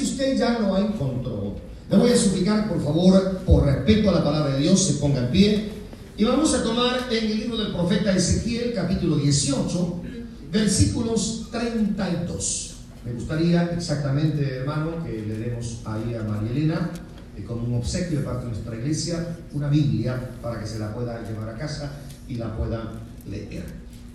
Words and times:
que 0.00 0.06
usted 0.06 0.38
ya 0.38 0.58
lo 0.58 0.78
encontró, 0.78 1.56
le 1.90 1.96
voy 1.96 2.10
a 2.10 2.16
suplicar, 2.16 2.68
por 2.68 2.82
favor, 2.82 3.38
por 3.44 3.66
respeto 3.66 4.08
a 4.08 4.14
la 4.14 4.24
palabra 4.24 4.54
de 4.54 4.62
Dios, 4.62 4.80
se 4.82 4.94
ponga 4.94 5.20
en 5.20 5.30
pie. 5.30 5.68
Y 6.16 6.24
vamos 6.24 6.54
a 6.54 6.62
tomar 6.62 7.08
en 7.10 7.30
el 7.30 7.38
libro 7.38 7.58
del 7.58 7.72
profeta 7.72 8.14
Ezequiel, 8.14 8.72
capítulo 8.74 9.16
18, 9.16 10.02
versículos 10.50 11.48
32. 11.50 12.76
Me 13.04 13.12
gustaría 13.12 13.64
exactamente, 13.76 14.56
hermano, 14.56 15.04
que 15.04 15.22
le 15.26 15.38
demos 15.38 15.80
ahí 15.84 16.14
a 16.14 16.22
María 16.22 16.50
Elena, 16.50 16.90
eh, 17.36 17.44
como 17.44 17.64
un 17.64 17.74
obsequio 17.74 18.20
de 18.20 18.24
parte 18.24 18.46
de 18.46 18.52
nuestra 18.52 18.76
iglesia, 18.76 19.36
una 19.52 19.68
Biblia 19.68 20.30
para 20.40 20.60
que 20.60 20.66
se 20.66 20.78
la 20.78 20.94
pueda 20.94 21.22
llevar 21.28 21.48
a 21.50 21.58
casa 21.58 21.92
y 22.28 22.36
la 22.36 22.56
pueda 22.56 22.92
leer. 23.28 23.64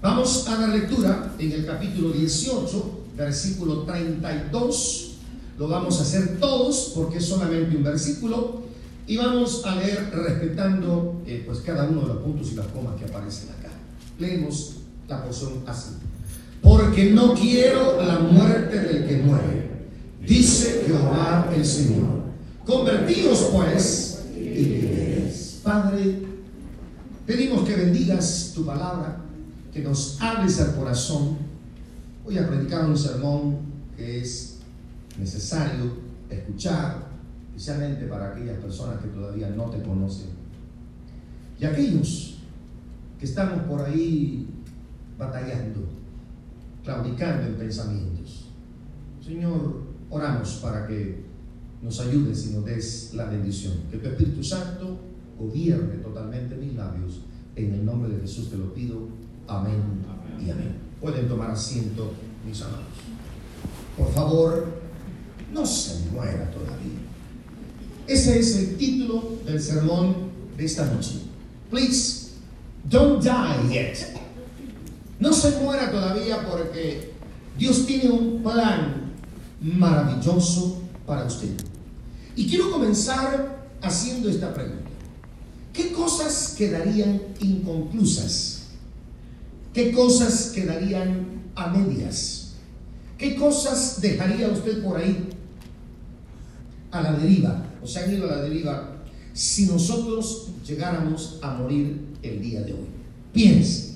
Vamos 0.02 0.48
a 0.48 0.62
la 0.62 0.68
lectura 0.68 1.34
en 1.38 1.52
el 1.52 1.66
capítulo 1.66 2.12
18, 2.12 3.00
versículo 3.18 3.84
32. 3.84 5.15
Lo 5.58 5.68
vamos 5.70 6.00
a 6.00 6.04
hacer 6.04 6.38
todos 6.40 6.92
porque 6.96 7.20
es 7.20 7.26
solamente 7.26 7.78
un 7.78 7.84
versículo 7.84 8.64
y 9.08 9.18
vamos 9.18 9.64
a 9.66 9.76
leer 9.76 10.12
respetando 10.14 11.22
eh, 11.26 11.44
pues 11.46 11.60
cada 11.60 11.88
uno 11.88 12.02
de 12.02 12.08
los 12.08 12.18
puntos 12.18 12.52
y 12.52 12.56
las 12.56 12.68
comas 12.68 12.96
que 12.96 13.06
aparecen 13.06 13.50
acá. 13.50 13.70
Leemos 14.20 14.78
la 15.08 15.24
porción 15.24 15.64
así. 15.66 15.92
Porque 16.62 17.12
no 17.12 17.34
quiero 17.36 18.04
la 18.04 18.20
muerte 18.20 18.80
del 18.80 19.08
que 19.08 19.18
muere, 19.18 19.70
dice 20.26 20.84
Jehová 20.88 21.50
el 21.56 21.66
Señor. 21.66 22.26
Convertíos 22.66 23.50
pues 23.54 24.24
y 24.36 24.40
viviréis. 24.40 25.60
Padre, 25.64 26.22
pedimos 27.26 27.68
que 27.68 27.76
bendigas 27.76 28.52
tu 28.56 28.66
palabra, 28.66 29.22
que 29.72 29.82
nos 29.82 30.20
hables 30.20 30.60
al 30.60 30.76
corazón. 30.76 31.38
Voy 32.24 32.40
a 32.40 32.48
predicar 32.48 32.86
un 32.86 32.98
sermón 32.98 33.58
que 33.96 34.22
es 34.22 34.55
necesario 35.18 35.94
escuchar, 36.30 37.08
especialmente 37.48 38.06
para 38.06 38.32
aquellas 38.32 38.60
personas 38.60 39.02
que 39.02 39.08
todavía 39.10 39.50
no 39.50 39.66
te 39.66 39.82
conocen. 39.82 40.28
Y 41.60 41.66
aquellos 41.66 42.38
que 43.20 43.26
estamos 43.26 43.64
por 43.64 43.82
ahí 43.82 44.48
batallando, 45.18 45.88
claudicando 46.84 47.48
en 47.48 47.56
pensamientos. 47.56 48.46
Señor, 49.24 49.84
oramos 50.10 50.60
para 50.62 50.86
que 50.86 51.24
nos 51.82 52.00
ayudes 52.00 52.48
y 52.48 52.54
nos 52.56 52.66
des 52.66 53.14
la 53.14 53.26
bendición. 53.26 53.74
Que 53.90 53.98
tu 53.98 54.08
Espíritu 54.10 54.44
Santo 54.44 55.00
gobierne 55.40 55.96
totalmente 55.98 56.56
mis 56.56 56.76
labios. 56.76 57.22
En 57.56 57.74
el 57.74 57.86
nombre 57.86 58.14
de 58.14 58.22
Jesús 58.22 58.50
te 58.50 58.58
lo 58.58 58.74
pido. 58.74 59.08
Amén, 59.48 59.82
y 60.40 60.50
amén. 60.50 60.76
Pueden 61.00 61.28
tomar 61.28 61.52
asiento, 61.52 62.12
mis 62.46 62.62
amados. 62.62 62.84
Por 63.98 64.12
favor, 64.12 64.85
no 65.56 65.66
se 65.66 66.00
muera 66.12 66.52
todavía. 66.52 67.00
Ese 68.06 68.40
es 68.40 68.56
el 68.58 68.78
título 68.78 69.38
del 69.46 69.60
sermón 69.62 70.30
de 70.58 70.66
esta 70.66 70.86
noche. 70.86 71.22
Please, 71.72 72.32
don't 72.84 73.24
die 73.24 73.74
yet. 73.74 73.98
No 75.20 75.32
se 75.32 75.52
muera 75.62 75.90
todavía 75.90 76.46
porque 76.48 77.14
Dios 77.58 77.88
tiene 77.88 78.10
un 78.12 78.44
plan 78.44 79.14
maravilloso 79.62 80.82
para 81.08 81.24
usted. 81.24 81.56
Y 82.36 82.48
quiero 82.48 82.70
comenzar 82.70 83.66
haciendo 83.82 84.30
esta 84.30 84.54
pregunta. 84.54 84.90
¿Qué 85.72 85.94
cosas 85.94 86.56
quedarían 86.58 87.22
inconclusas? 87.40 88.64
¿Qué 89.74 89.94
cosas 89.94 90.52
quedarían 90.54 91.44
a 91.56 91.68
medias? 91.68 92.56
¿Qué 93.18 93.36
cosas 93.36 94.02
dejaría 94.02 94.50
usted 94.50 94.84
por 94.84 94.98
ahí 94.98 95.30
a 96.96 97.02
la 97.02 97.14
deriva? 97.14 97.64
O 97.84 97.88
se 97.88 98.00
han 98.00 98.14
ido 98.14 98.26
a 98.26 98.38
la 98.38 98.42
deriva 98.42 98.96
si 99.34 99.66
nosotros 99.66 100.48
llegáramos 100.66 101.40
a 101.42 101.54
morir 101.56 102.00
el 102.24 102.42
día 102.42 102.62
de 102.62 102.74
hoy. 102.74 102.88
Piense, 103.34 103.96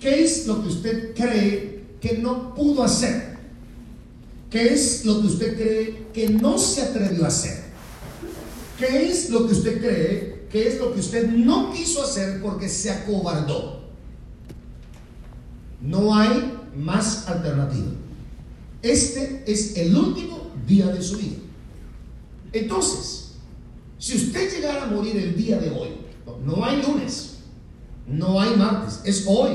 ¿qué 0.00 0.24
es 0.24 0.46
lo 0.46 0.62
que 0.62 0.68
usted 0.68 1.14
cree 1.14 1.84
que 2.00 2.18
no 2.18 2.54
pudo 2.54 2.82
hacer? 2.82 3.38
¿Qué 4.50 4.74
es 4.74 5.04
lo 5.04 5.20
que 5.20 5.26
usted 5.28 5.56
cree 5.56 6.06
que 6.12 6.28
no 6.28 6.58
se 6.58 6.82
atrevió 6.82 7.24
a 7.24 7.28
hacer? 7.28 7.62
¿Qué 8.78 9.08
es 9.08 9.30
lo 9.30 9.46
que 9.46 9.54
usted 9.54 9.80
cree 9.80 10.32
que 10.50 10.68
es 10.68 10.78
lo 10.78 10.92
que 10.92 11.00
usted 11.00 11.30
no 11.30 11.72
quiso 11.72 12.02
hacer 12.02 12.42
porque 12.42 12.68
se 12.68 12.90
acobardó? 12.90 13.80
No 15.80 16.14
hay 16.14 16.58
más 16.76 17.28
alternativa. 17.28 17.92
Este 18.82 19.44
es 19.46 19.76
el 19.76 19.96
último 19.96 20.50
día 20.66 20.88
de 20.88 21.02
su 21.02 21.16
vida. 21.16 21.41
Entonces, 22.52 23.32
si 23.98 24.16
usted 24.16 24.50
llegara 24.50 24.84
a 24.84 24.86
morir 24.86 25.16
el 25.16 25.36
día 25.36 25.58
de 25.58 25.70
hoy, 25.70 25.90
no 26.44 26.64
hay 26.64 26.82
lunes, 26.82 27.38
no 28.06 28.40
hay 28.40 28.56
martes, 28.56 29.00
es 29.04 29.24
hoy. 29.26 29.52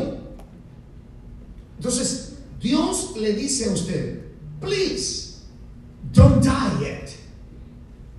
Entonces, 1.78 2.38
Dios 2.62 3.16
le 3.20 3.34
dice 3.34 3.70
a 3.70 3.74
usted, 3.74 4.22
please, 4.60 5.40
don't 6.14 6.44
die 6.44 6.80
yet. 6.80 7.10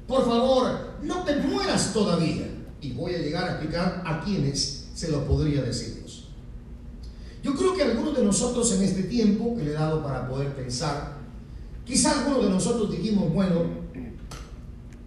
Por 0.06 0.24
favor, 0.24 0.96
no 1.02 1.24
te 1.24 1.36
mueras 1.36 1.92
todavía. 1.92 2.46
Y 2.80 2.92
voy 2.92 3.14
a 3.14 3.18
llegar 3.18 3.44
a 3.44 3.52
explicar 3.52 4.02
a 4.06 4.20
quienes 4.20 4.88
se 4.94 5.10
lo 5.10 5.24
podría 5.26 5.62
decir 5.62 5.96
Dios. 5.96 6.28
Yo 7.42 7.54
creo 7.54 7.74
que 7.74 7.82
algunos 7.82 8.16
de 8.16 8.24
nosotros 8.24 8.72
en 8.72 8.82
este 8.82 9.04
tiempo 9.04 9.56
que 9.56 9.64
le 9.64 9.70
he 9.70 9.74
dado 9.74 10.02
para 10.02 10.28
poder 10.28 10.54
pensar, 10.54 11.18
quizá 11.84 12.20
algunos 12.20 12.44
de 12.44 12.50
nosotros 12.50 12.90
dijimos, 12.90 13.32
bueno, 13.32 13.87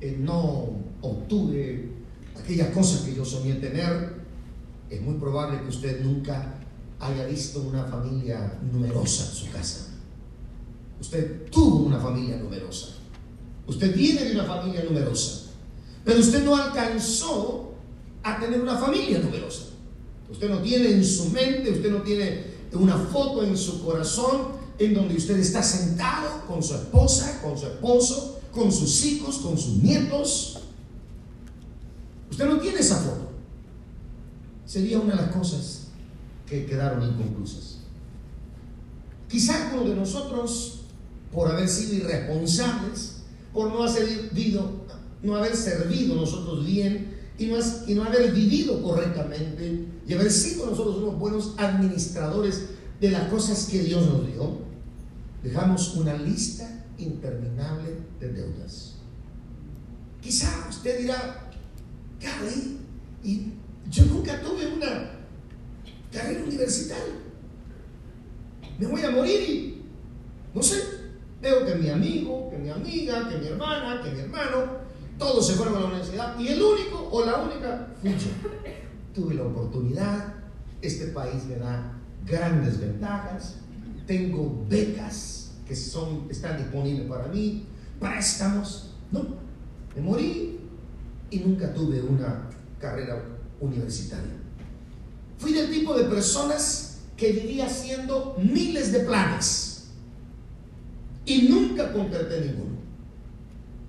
eh, 0.02 0.18
no 0.20 0.70
obtuve 1.02 1.90
aquellas 2.38 2.70
cosas 2.70 3.02
que 3.02 3.16
yo 3.16 3.24
soñé 3.24 3.56
tener, 3.56 4.22
es 4.90 5.02
muy 5.02 5.16
probable 5.16 5.62
que 5.62 5.70
usted 5.70 6.04
nunca 6.04 6.56
haya 7.00 7.26
visto 7.26 7.62
una 7.62 7.86
familia 7.86 8.60
numerosa 8.72 9.26
en 9.26 9.32
su 9.32 9.52
casa. 9.52 9.88
Usted 11.00 11.50
tuvo 11.50 11.86
una 11.86 12.00
familia 12.00 12.38
numerosa. 12.38 12.90
Usted 13.68 13.96
viene 13.96 14.26
de 14.26 14.34
una 14.34 14.44
familia 14.46 14.84
numerosa. 14.84 15.52
Pero 16.04 16.20
usted 16.20 16.44
no 16.44 16.56
alcanzó 16.56 17.74
a 18.24 18.40
tener 18.40 18.60
una 18.60 18.78
familia 18.78 19.20
numerosa. 19.20 19.66
Usted 20.30 20.50
no 20.50 20.60
tiene 20.60 20.92
en 20.92 21.06
su 21.06 21.30
mente, 21.30 21.72
usted 21.72 21.92
no 21.92 22.02
tiene 22.02 22.46
una 22.74 22.98
foto 22.98 23.44
en 23.44 23.58
su 23.58 23.84
corazón 23.84 24.60
en 24.78 24.94
donde 24.94 25.16
usted 25.16 25.38
está 25.38 25.62
sentado 25.62 26.46
con 26.48 26.64
su 26.64 26.76
esposa, 26.76 27.40
con 27.44 27.58
su 27.58 27.68
esposo, 27.68 28.41
con 28.52 28.72
sus 28.72 29.06
hijos, 29.06 29.38
con 29.40 29.58
sus 29.58 29.78
nietos. 29.78 30.60
Usted 32.30 32.46
no 32.46 32.60
tiene 32.60 32.80
esa 32.80 32.98
foto. 32.98 33.30
Sería 34.66 35.00
una 35.00 35.16
de 35.16 35.22
las 35.22 35.36
cosas 35.36 35.88
que 36.48 36.66
quedaron 36.66 37.04
inconclusas. 37.04 37.78
Quizá 39.30 39.70
algunos 39.70 39.90
de 39.90 39.96
nosotros, 39.96 40.82
por 41.32 41.50
haber 41.50 41.68
sido 41.68 41.96
irresponsables, 41.96 43.22
por 43.54 43.70
no 43.70 43.84
haber 43.84 43.92
servido, 43.92 44.72
no 45.24 45.36
haber 45.36 45.56
servido 45.56 46.16
nosotros 46.16 46.66
bien 46.66 47.18
y 47.38 47.46
no, 47.46 47.58
y 47.88 47.94
no 47.96 48.04
haber 48.04 48.34
vivido 48.34 48.82
correctamente 48.84 49.86
y 50.08 50.14
haber 50.14 50.32
sido 50.32 50.66
nosotros 50.66 50.98
unos 50.98 51.18
buenos 51.18 51.54
administradores 51.58 52.66
de 53.00 53.12
las 53.12 53.30
cosas 53.30 53.68
que 53.72 53.80
Dios 53.80 54.06
nos 54.08 54.28
dio, 54.28 54.58
dejamos 55.44 55.96
una 55.96 56.16
lista 56.16 56.81
interminable 57.02 57.98
de 58.20 58.30
deudas. 58.34 58.96
Quizá 60.22 60.68
usted 60.70 61.00
dirá, 61.00 61.50
Carly, 62.20 62.78
y 63.24 63.54
yo 63.90 64.06
nunca 64.06 64.40
tuve 64.42 64.68
una 64.74 65.12
carrera 66.12 66.44
universitaria. 66.44 67.16
Me 68.78 68.88
voy 68.88 69.02
a 69.02 69.12
morir 69.12 69.50
y 69.50 69.82
no 70.54 70.62
sé, 70.62 70.82
veo 71.42 71.66
que 71.66 71.76
mi 71.76 71.90
amigo, 71.90 72.50
que 72.50 72.58
mi 72.58 72.70
amiga, 72.70 73.28
que 73.30 73.38
mi 73.38 73.48
hermana, 73.48 74.02
que 74.04 74.12
mi 74.12 74.20
hermano, 74.20 74.82
todos 75.18 75.48
se 75.48 75.54
fueron 75.54 75.76
a 75.78 75.80
la 75.82 75.86
universidad 75.88 76.40
y 76.40 76.48
el 76.50 76.62
único 76.62 77.10
o 77.12 77.26
la 77.26 77.38
única 77.38 77.88
fui 78.02 78.12
yo. 78.12 78.32
Tuve 79.14 79.36
la 79.36 79.44
oportunidad, 79.44 80.36
este 80.82 81.08
país 81.08 81.46
me 81.46 81.56
da 81.56 82.00
grandes 82.26 82.80
ventajas, 82.80 83.58
tengo 84.06 84.66
becas 84.70 85.41
que 85.72 86.34
están 86.34 86.58
disponibles 86.58 87.08
para 87.08 87.28
mí, 87.28 87.66
préstamos, 87.98 88.90
no, 89.10 89.26
me 89.96 90.02
morí 90.02 90.60
y 91.30 91.40
nunca 91.40 91.74
tuve 91.74 92.02
una 92.02 92.50
carrera 92.78 93.24
universitaria. 93.62 94.34
Fui 95.38 95.54
del 95.54 95.72
tipo 95.72 95.98
de 95.98 96.04
personas 96.06 96.98
que 97.16 97.32
vivía 97.32 97.68
haciendo 97.68 98.36
miles 98.38 98.92
de 98.92 99.00
planes 99.02 99.86
y 101.26 101.44
nunca 101.44 101.94
concreté 101.94 102.42
ninguno. 102.42 102.82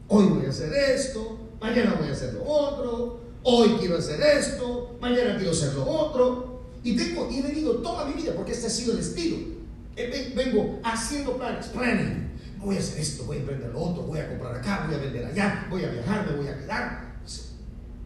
Hoy 0.07 0.27
voy 0.27 0.47
a 0.47 0.51
hacer 0.51 0.73
esto, 0.73 1.39
mañana 1.61 1.97
voy 1.99 2.09
a 2.09 2.13
hacer 2.13 2.35
lo 2.35 2.45
otro, 2.45 3.21
hoy 3.43 3.71
quiero 3.81 3.99
hacer 3.99 4.21
esto, 4.21 4.97
mañana 5.01 5.37
quiero 5.37 5.51
hacer 5.51 5.75
lo 5.75 5.85
otro. 5.85 6.63
Y, 6.85 6.97
tengo, 6.97 7.29
y 7.31 7.39
he 7.39 7.43
venido 7.43 7.77
toda 7.77 8.05
mi 8.07 8.15
vida, 8.15 8.35
porque 8.37 8.53
este 8.53 8.67
ha 8.67 8.71
sido 8.71 8.93
el 8.93 9.01
estilo. 9.01 9.62
Vengo 9.95 10.81
haciendo 10.83 11.37
planes, 11.37 11.67
planning, 11.67 12.33
voy 12.59 12.77
a 12.77 12.79
hacer 12.79 13.01
esto, 13.01 13.25
voy 13.25 13.37
a 13.37 13.41
emprender 13.41 13.71
lo 13.71 13.81
otro, 13.83 14.05
voy 14.05 14.21
a 14.21 14.29
comprar 14.29 14.57
acá, 14.57 14.85
voy 14.87 14.95
a 14.95 14.99
vender 14.99 15.27
allá, 15.27 15.67
voy 15.69 15.85
a 15.85 15.91
viajar, 15.91 16.27
me 16.31 16.37
voy 16.37 16.49
a 16.49 16.59
quedar. 16.59 17.13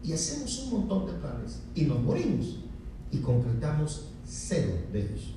Y 0.03 0.13
hacemos 0.13 0.59
un 0.59 0.71
montón 0.71 1.07
de 1.07 1.13
planes 1.13 1.59
y 1.75 1.83
nos 1.83 2.01
morimos 2.01 2.57
y 3.11 3.19
concretamos 3.19 4.09
cero 4.25 4.73
de 4.91 5.01
ellos. 5.01 5.33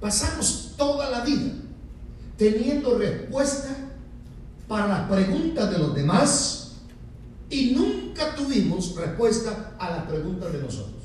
Pasamos 0.00 0.74
toda 0.76 1.10
la 1.10 1.24
vida 1.24 1.52
teniendo 2.36 2.98
respuesta 2.98 3.76
para 4.66 4.86
las 4.88 5.08
preguntas 5.10 5.70
de 5.70 5.78
los 5.78 5.94
demás 5.94 6.76
y 7.50 7.72
nunca 7.72 8.34
tuvimos 8.34 8.94
respuesta 8.96 9.74
a 9.78 9.90
las 9.90 10.04
preguntas 10.04 10.52
de 10.52 10.62
nosotros. 10.62 11.02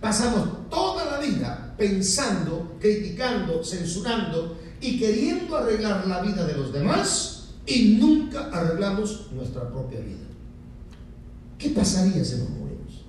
Pasamos 0.00 0.68
toda 0.68 1.04
la 1.12 1.18
vida 1.18 1.65
pensando, 1.76 2.76
criticando, 2.80 3.62
censurando 3.62 4.58
y 4.80 4.98
queriendo 4.98 5.56
arreglar 5.56 6.06
la 6.06 6.22
vida 6.22 6.46
de 6.46 6.54
los 6.54 6.72
demás 6.72 7.54
y 7.66 7.96
nunca 7.98 8.50
arreglamos 8.52 9.30
nuestra 9.32 9.68
propia 9.70 10.00
vida. 10.00 10.26
¿Qué 11.58 11.70
pasaría 11.70 12.24
si 12.24 12.36
nos 12.36 12.50
morimos? 12.50 13.04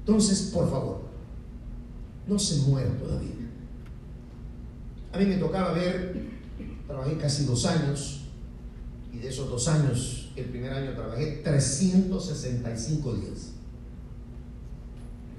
Entonces, 0.00 0.50
por 0.52 0.70
favor, 0.70 1.02
no 2.26 2.38
se 2.38 2.56
mueran 2.68 2.98
todavía. 2.98 3.30
A 5.12 5.18
mí 5.18 5.26
me 5.26 5.36
tocaba 5.36 5.72
ver, 5.72 6.24
trabajé 6.86 7.16
casi 7.16 7.44
dos 7.44 7.66
años 7.66 8.20
y 9.12 9.18
de 9.18 9.28
esos 9.28 9.48
dos 9.48 9.66
años, 9.68 10.30
el 10.36 10.46
primer 10.46 10.72
año 10.72 10.92
trabajé 10.94 11.40
365 11.42 13.14
días. 13.14 13.49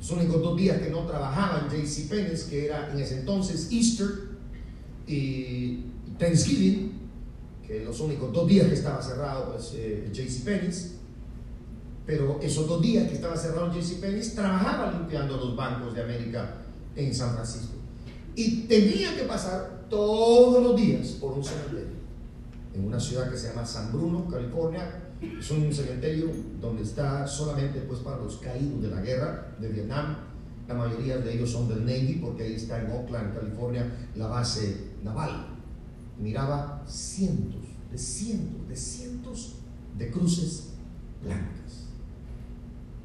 Los 0.01 0.09
únicos 0.09 0.41
dos 0.41 0.57
días 0.57 0.81
que 0.81 0.89
no 0.89 1.05
trabajaba 1.05 1.59
en 1.59 1.69
JC 1.69 2.09
Penney, 2.09 2.35
que 2.49 2.65
era 2.65 2.91
en 2.91 2.99
ese 2.99 3.19
entonces 3.19 3.69
Easter 3.71 4.07
y 5.05 5.85
Thanksgiving, 6.17 6.93
que 7.67 7.85
los 7.85 7.99
únicos 7.99 8.33
dos 8.33 8.47
días 8.47 8.67
que 8.67 8.73
estaba 8.73 8.99
cerrado 8.99 9.51
pues 9.51 9.73
eh, 9.75 10.11
pero 12.03 12.39
esos 12.41 12.67
dos 12.67 12.81
días 12.81 13.07
que 13.07 13.13
estaba 13.13 13.37
cerrado 13.37 13.71
JC 13.71 14.01
Penney, 14.01 14.27
trabajaba 14.33 14.91
limpiando 14.91 15.37
los 15.37 15.55
bancos 15.55 15.93
de 15.93 16.01
América 16.01 16.63
en 16.95 17.13
San 17.13 17.35
Francisco. 17.35 17.75
Y 18.35 18.61
tenía 18.63 19.15
que 19.15 19.25
pasar 19.25 19.85
todos 19.87 20.63
los 20.63 20.75
días 20.75 21.09
por 21.09 21.33
un 21.33 21.43
cementerio 21.43 22.01
en 22.73 22.85
una 22.85 22.99
ciudad 22.99 23.29
que 23.29 23.37
se 23.37 23.49
llama 23.49 23.63
San 23.67 23.91
Bruno, 23.91 24.27
California, 24.27 25.10
es 25.21 25.51
un 25.51 25.71
cementerio 25.71 26.31
donde 26.59 26.81
está 26.81 27.27
solamente 27.27 27.79
pues 27.81 27.99
para 27.99 28.17
los 28.17 28.37
caídos 28.37 28.81
de 28.81 28.87
la 28.87 29.01
guerra 29.01 29.55
de 29.59 29.69
Vietnam. 29.69 30.17
La 30.67 30.73
mayoría 30.73 31.17
de 31.17 31.33
ellos 31.33 31.51
son 31.51 31.67
del 31.67 31.85
Navy 31.85 32.19
porque 32.21 32.43
ahí 32.43 32.53
está 32.53 32.81
en 32.81 32.91
Oakland, 32.91 33.35
California, 33.35 33.85
la 34.15 34.27
base 34.27 34.91
naval. 35.03 35.47
Miraba 36.19 36.83
cientos, 36.87 37.61
de 37.91 37.97
cientos, 37.97 38.67
de 38.67 38.75
cientos 38.75 39.55
de 39.97 40.09
cruces 40.09 40.69
blancas. 41.23 41.85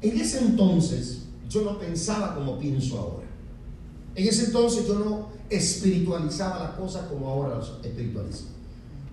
En 0.01 0.19
ese 0.19 0.39
entonces 0.39 1.25
yo 1.47 1.63
no 1.63 1.77
pensaba 1.77 2.33
como 2.33 2.57
pienso 2.57 2.97
ahora. 2.97 3.27
En 4.15 4.27
ese 4.27 4.45
entonces 4.45 4.87
yo 4.87 4.97
no 4.97 5.29
espiritualizaba 5.49 6.63
la 6.63 6.75
cosa 6.75 7.07
como 7.07 7.27
ahora 7.27 7.57
las 7.57 7.69
espiritualizo. 7.83 8.45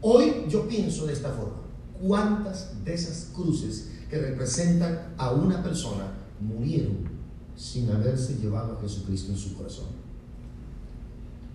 Hoy 0.00 0.46
yo 0.48 0.66
pienso 0.66 1.06
de 1.06 1.12
esta 1.12 1.30
forma 1.30 1.63
cuántas 2.00 2.85
de 2.85 2.94
esas 2.94 3.31
cruces 3.35 3.91
que 4.11 4.19
representan 4.19 5.14
a 5.17 5.31
una 5.32 5.62
persona 5.62 6.12
murieron 6.41 7.14
sin 7.56 7.91
haberse 7.91 8.37
llevado 8.37 8.76
a 8.76 8.81
Jesucristo 8.81 9.32
en 9.32 9.38
su 9.38 9.56
corazón. 9.56 9.87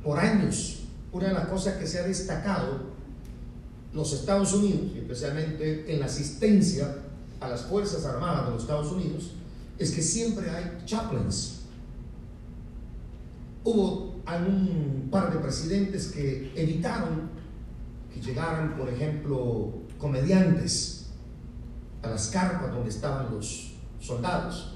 Por 0.03 0.17
años, 0.17 0.83
una 1.11 1.27
de 1.27 1.33
las 1.33 1.47
cosas 1.47 1.75
que 1.75 1.87
se 1.87 1.99
ha 1.99 2.03
destacado 2.03 2.99
los 3.93 4.13
Estados 4.13 4.53
Unidos, 4.53 4.91
especialmente 4.95 5.91
en 5.91 5.99
la 5.99 6.05
asistencia 6.05 6.95
a 7.39 7.49
las 7.49 7.61
Fuerzas 7.63 8.05
Armadas 8.05 8.45
de 8.45 8.51
los 8.51 8.61
Estados 8.61 8.91
Unidos, 8.91 9.31
es 9.77 9.91
que 9.91 10.01
siempre 10.01 10.49
hay 10.49 10.83
chaplains. 10.85 11.61
Hubo 13.63 14.15
algún 14.25 15.07
par 15.09 15.33
de 15.33 15.39
presidentes 15.39 16.07
que 16.07 16.51
evitaron 16.55 17.29
que 18.13 18.21
llegaran, 18.21 18.77
por 18.77 18.89
ejemplo, 18.89 19.73
comediantes 19.99 21.07
a 22.01 22.09
las 22.09 22.29
carpas 22.29 22.73
donde 22.73 22.89
estaban 22.89 23.29
los 23.31 23.73
soldados. 23.99 24.75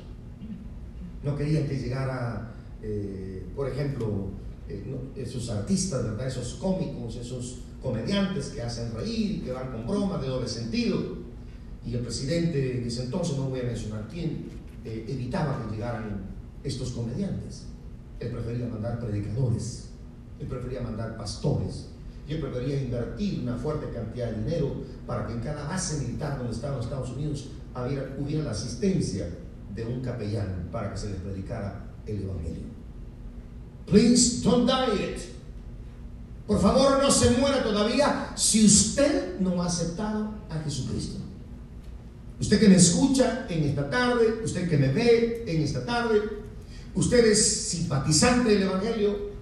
No 1.23 1.35
querían 1.35 1.67
que 1.67 1.77
llegara, 1.79 2.53
eh, 2.81 3.45
por 3.55 3.69
ejemplo, 3.69 4.27
eh, 4.67 4.83
esos 5.15 5.49
artistas, 5.49 6.05
esos 6.27 6.55
cómicos, 6.55 7.15
esos 7.15 7.59
comediantes 7.81 8.49
que 8.49 8.61
hacen 8.61 8.93
reír, 8.93 9.43
que 9.43 9.51
van 9.51 9.71
con 9.71 9.87
bromas 9.87 10.21
de 10.21 10.27
doble 10.27 10.47
sentido. 10.47 11.23
Y 11.85 11.95
el 11.95 12.01
presidente 12.01 12.77
en 12.77 12.87
ese 12.87 13.03
entonces, 13.03 13.37
no 13.37 13.49
voy 13.49 13.61
a 13.61 13.63
mencionar 13.63 14.07
quién, 14.11 14.49
eh, 14.85 15.05
evitaba 15.07 15.63
que 15.63 15.75
llegaran 15.75 16.21
estos 16.63 16.91
comediantes. 16.91 17.65
Él 18.19 18.31
prefería 18.31 18.67
mandar 18.67 18.99
predicadores, 18.99 19.89
él 20.39 20.47
prefería 20.47 20.81
mandar 20.81 21.17
pastores, 21.17 21.89
yo 22.27 22.39
prefería 22.39 22.81
invertir 22.81 23.41
una 23.41 23.57
fuerte 23.57 23.89
cantidad 23.93 24.31
de 24.31 24.43
dinero 24.43 24.75
para 25.05 25.27
que 25.27 25.33
en 25.33 25.39
cada 25.41 25.67
base 25.67 26.01
militar 26.01 26.37
donde 26.37 26.53
estaban 26.53 26.77
los 26.77 26.85
Estados 26.85 27.09
Unidos 27.11 27.49
hubiera, 28.17 28.43
la 28.43 28.51
asistencia 28.51 29.27
de 29.73 29.85
un 29.85 30.01
capellán 30.01 30.69
para 30.71 30.91
que 30.91 30.97
se 30.97 31.09
les 31.09 31.17
predicara 31.17 31.85
el 32.05 32.23
Evangelio. 32.23 32.63
Please 33.85 34.41
don't 34.43 34.65
die 34.65 35.03
it. 35.03 35.19
Por 36.47 36.61
favor, 36.61 37.01
no 37.01 37.09
se 37.09 37.31
muera 37.31 37.63
todavía 37.63 38.31
si 38.35 38.65
usted 38.65 39.39
no 39.39 39.61
ha 39.61 39.65
aceptado 39.65 40.33
a 40.49 40.59
Jesucristo. 40.63 41.19
Usted 42.39 42.59
que 42.59 42.69
me 42.69 42.75
escucha 42.75 43.45
en 43.49 43.63
esta 43.63 43.89
tarde, 43.89 44.41
usted 44.43 44.69
que 44.69 44.77
me 44.77 44.89
ve 44.89 45.43
en 45.47 45.61
esta 45.61 45.85
tarde, 45.85 46.21
usted 46.95 47.25
es 47.25 47.69
simpatizante 47.69 48.49
del 48.49 48.63
Evangelio, 48.63 49.33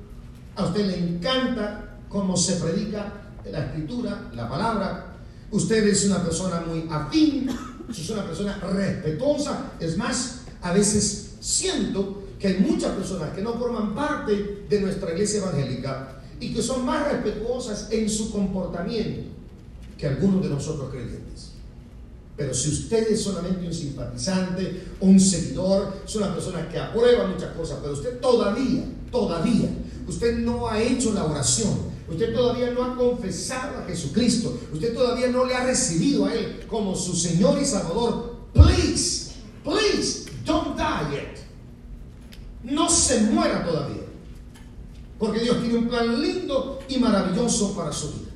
a 0.56 0.66
usted 0.66 0.86
le 0.86 0.98
encanta 0.98 1.91
cómo 2.12 2.36
se 2.36 2.56
predica 2.56 3.14
la 3.50 3.66
escritura, 3.66 4.30
la 4.34 4.50
palabra. 4.50 5.16
Usted 5.52 5.88
es 5.88 6.06
una 6.06 6.24
persona 6.24 6.62
muy 6.62 6.88
afín, 6.90 7.50
es 7.90 8.10
una 8.10 8.26
persona 8.26 8.58
respetuosa. 8.60 9.72
Es 9.80 9.98
más, 9.98 10.42
a 10.62 10.74
veces 10.74 11.32
siento 11.40 12.24
que 12.40 12.48
hay 12.48 12.58
muchas 12.60 12.92
personas 12.92 13.34
que 13.34 13.42
no 13.42 13.54
forman 13.54 13.94
parte 13.94 14.66
de 14.70 14.82
nuestra 14.82 15.12
iglesia 15.12 15.40
evangélica 15.40 16.22
y 16.40 16.54
que 16.54 16.62
son 16.62 16.86
más 16.86 17.12
respetuosas 17.12 17.88
en 17.92 18.10
su 18.10 18.32
comportamiento 18.32 19.30
que 19.98 20.08
algunos 20.08 20.42
de 20.42 20.50
nosotros 20.50 20.90
creyentes. 20.90 21.52
Pero 22.36 22.54
si 22.56 22.70
usted 22.70 23.12
es 23.12 23.22
solamente 23.22 23.68
un 23.68 23.74
simpatizante, 23.74 24.88
un 25.02 25.20
seguidor, 25.20 26.02
es 26.04 26.16
una 26.16 26.34
persona 26.34 26.68
que 26.68 26.80
aprueba 26.80 27.28
muchas 27.28 27.54
cosas, 27.56 27.78
pero 27.82 27.94
usted 27.94 28.20
todavía, 28.20 28.84
todavía, 29.12 29.70
usted 30.08 30.40
no 30.40 30.68
ha 30.68 30.82
hecho 30.82 31.14
la 31.14 31.26
oración, 31.26 31.92
Usted 32.12 32.34
todavía 32.34 32.72
no 32.72 32.84
ha 32.84 32.96
confesado 32.96 33.78
a 33.78 33.86
Jesucristo. 33.86 34.60
Usted 34.74 34.94
todavía 34.94 35.28
no 35.28 35.46
le 35.46 35.56
ha 35.56 35.66
recibido 35.66 36.26
a 36.26 36.34
Él 36.34 36.66
como 36.68 36.94
su 36.94 37.16
Señor 37.16 37.58
y 37.62 37.66
Salvador. 37.66 38.36
Please, 38.54 39.32
please, 39.64 40.30
don't 40.46 40.78
die 40.78 41.16
yet. 41.16 41.38
No 42.64 42.90
se 42.90 43.22
muera 43.22 43.66
todavía. 43.66 44.04
Porque 45.18 45.40
Dios 45.40 45.62
tiene 45.62 45.78
un 45.78 45.88
plan 45.88 46.22
lindo 46.22 46.80
y 46.90 46.98
maravilloso 46.98 47.76
para 47.76 47.94
su 47.94 48.10
vida. 48.10 48.32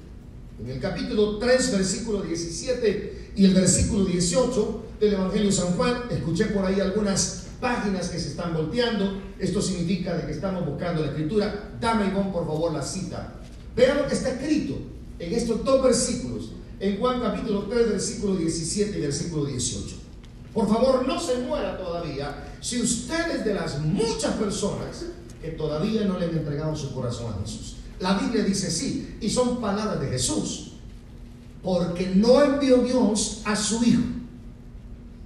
En 0.64 0.70
el 0.70 0.80
capítulo 0.80 1.38
3, 1.38 1.72
versículo 1.74 2.22
17 2.22 3.34
y 3.36 3.44
el 3.44 3.54
versículo 3.54 4.06
18 4.06 4.84
del 5.02 5.16
Evangelio 5.16 5.48
de 5.48 5.52
San 5.52 5.74
Juan, 5.74 6.04
escuché 6.10 6.46
por 6.46 6.64
ahí 6.64 6.80
algunas 6.80 7.48
páginas 7.60 8.08
que 8.08 8.20
se 8.20 8.30
están 8.30 8.54
volteando. 8.54 9.20
Esto 9.38 9.62
significa 9.62 10.16
de 10.16 10.26
que 10.26 10.32
estamos 10.32 10.66
buscando 10.66 11.02
la 11.02 11.08
escritura. 11.08 11.72
Dame, 11.82 12.08
Ivonne, 12.08 12.32
por 12.32 12.46
favor, 12.46 12.72
la 12.72 12.82
cita 12.82 13.42
Vean 13.76 13.98
lo 13.98 14.08
que 14.08 14.16
está 14.16 14.30
escrito 14.30 14.78
en 15.20 15.34
estos 15.34 15.64
dos 15.64 15.84
versículos, 15.84 16.52
en 16.80 16.98
Juan 17.00 17.22
capítulo 17.22 17.64
3, 17.64 17.90
versículo 17.90 18.36
17 18.36 18.98
y 18.98 19.02
versículo 19.02 19.46
18. 19.46 19.96
Por 20.54 20.68
favor, 20.70 21.06
no 21.06 21.20
se 21.20 21.38
muera 21.40 21.78
todavía 21.78 22.54
si 22.62 22.82
ustedes 22.82 23.44
de 23.44 23.54
las 23.54 23.82
muchas 23.82 24.34
personas 24.36 25.06
que 25.42 25.50
todavía 25.52 26.06
no 26.06 26.18
le 26.18 26.26
han 26.26 26.38
entregado 26.38 26.76
su 26.76 26.94
corazón 26.94 27.34
a 27.34 27.42
Jesús. 27.42 27.76
La 28.00 28.18
Biblia 28.18 28.44
dice 28.44 28.72
sí, 28.72 29.18
y 29.20 29.30
son 29.30 29.60
palabras 29.60 30.00
de 30.00 30.08
Jesús, 30.08 30.72
porque 31.62 32.12
no 32.16 32.42
envió 32.42 32.78
Dios 32.78 33.42
a 33.46 33.56
su 33.56 33.84
Hijo 33.84 34.04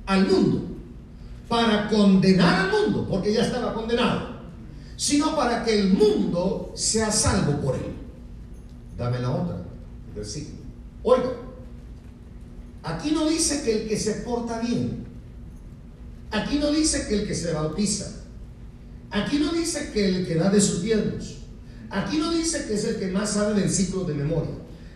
al 0.06 0.28
mundo 0.28 0.62
para 1.48 1.90
condenar 1.90 2.66
al 2.66 2.72
mundo, 2.72 3.08
porque 3.10 3.34
ya 3.34 3.44
estaba 3.44 3.74
condenado, 3.74 4.40
sino 4.96 5.36
para 5.36 5.64
que 5.64 5.80
el 5.80 5.94
mundo 5.94 6.72
sea 6.76 7.12
salvo 7.12 7.60
por 7.62 7.76
él. 7.76 7.99
Dame 9.00 9.20
la 9.20 9.32
otra, 9.32 9.62
versículo. 10.14 10.58
Oiga, 11.04 11.32
aquí 12.84 13.12
no 13.12 13.30
dice 13.30 13.64
que 13.64 13.84
el 13.84 13.88
que 13.88 13.98
se 13.98 14.14
porta 14.16 14.60
bien. 14.60 15.06
Aquí 16.32 16.60
no 16.60 16.70
dice 16.70 17.08
que 17.08 17.22
el 17.22 17.28
que 17.28 17.34
se 17.34 17.54
bautiza. 17.54 18.24
Aquí 19.10 19.40
no 19.40 19.54
dice 19.54 19.92
que 19.94 20.06
el 20.06 20.28
que 20.28 20.36
da 20.36 20.50
de 20.50 20.60
sus 20.60 20.82
diezmos. 20.82 21.38
Aquí 21.90 22.18
no 22.18 22.32
dice 22.32 22.66
que 22.68 22.74
es 22.76 22.84
el 22.84 22.98
que 22.98 23.08
más 23.08 23.32
sabe 23.32 23.60
del 23.60 23.72
ciclo 23.72 24.04
de 24.04 24.14
memoria. 24.14 24.52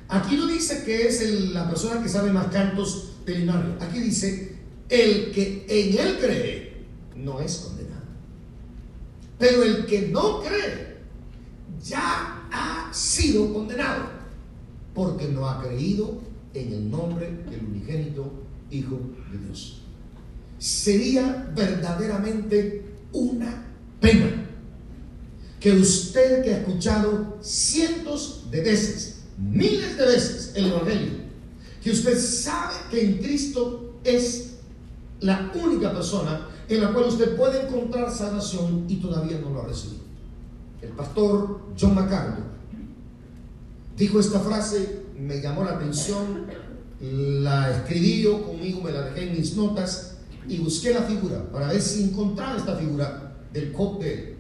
Aquí 0.09 0.35
no 0.35 0.47
dice 0.47 0.83
que 0.83 1.07
es 1.07 1.27
la 1.53 1.69
persona 1.69 2.03
que 2.03 2.09
sabe 2.09 2.31
más 2.33 2.47
cantos 2.47 3.13
del 3.25 3.43
himnario. 3.43 3.77
Aquí 3.79 3.99
dice, 3.99 4.57
el 4.89 5.31
que 5.31 5.65
en 5.67 5.97
él 5.97 6.17
cree 6.19 6.85
no 7.15 7.39
es 7.39 7.55
condenado. 7.55 8.03
Pero 9.39 9.63
el 9.63 9.85
que 9.85 10.09
no 10.09 10.41
cree 10.41 10.97
ya 11.81 12.42
ha 12.53 12.89
sido 12.93 13.51
condenado 13.51 14.05
porque 14.93 15.27
no 15.27 15.49
ha 15.49 15.61
creído 15.61 16.21
en 16.53 16.71
el 16.71 16.91
nombre 16.91 17.29
del 17.49 17.65
unigénito 17.65 18.31
Hijo 18.71 18.99
de 19.31 19.37
Dios. 19.39 19.81
Sería 20.57 21.51
verdaderamente 21.55 22.85
una 23.11 23.65
pena 23.99 24.47
que 25.59 25.71
usted 25.73 26.43
que 26.43 26.53
ha 26.53 26.57
escuchado 26.59 27.37
cientos 27.41 28.45
de 28.49 28.61
veces, 28.61 29.23
miles 29.37 29.97
de 29.97 30.05
veces 30.05 30.53
el 30.55 30.67
Evangelio, 30.67 31.13
que 31.83 31.91
usted 31.91 32.19
sabe 32.19 32.75
que 32.89 33.03
en 33.03 33.17
Cristo 33.17 33.95
es 34.03 34.55
la 35.19 35.51
única 35.55 35.93
persona 35.93 36.49
en 36.67 36.81
la 36.81 36.93
cual 36.93 37.05
usted 37.05 37.35
puede 37.35 37.65
encontrar 37.65 38.11
salvación 38.11 38.85
y 38.87 38.97
todavía 38.97 39.39
no 39.39 39.51
lo 39.51 39.61
ha 39.61 39.67
recibido. 39.67 40.03
El 40.83 40.89
pastor 40.89 41.61
John 41.79 41.95
MacArthur 41.95 42.43
dijo 43.97 44.19
esta 44.19 44.39
frase, 44.41 45.03
me 45.17 45.41
llamó 45.41 45.63
la 45.63 45.71
atención, 45.71 46.45
la 46.99 47.71
escribí 47.71 48.21
yo 48.23 48.43
conmigo, 48.43 48.81
me 48.81 48.91
la 48.91 49.03
dejé 49.03 49.29
en 49.29 49.37
mis 49.37 49.55
notas 49.55 50.17
y 50.47 50.57
busqué 50.57 50.93
la 50.93 51.03
figura 51.03 51.49
para 51.51 51.69
ver 51.69 51.81
si 51.81 52.03
encontraba 52.03 52.57
esta 52.57 52.75
figura 52.75 53.33
del 53.53 53.71
cóctel. 53.71 54.35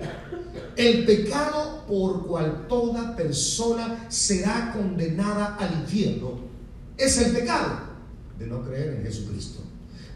El 0.75 1.05
pecado 1.05 1.85
por 1.87 2.25
cual 2.27 2.65
toda 2.67 3.15
persona 3.15 4.05
será 4.09 4.73
condenada 4.73 5.55
al 5.55 5.73
infierno 5.81 6.41
es 6.97 7.17
el 7.19 7.31
pecado 7.31 7.79
de 8.37 8.47
no 8.47 8.63
creer 8.63 8.95
en 8.95 9.03
Jesucristo. 9.03 9.61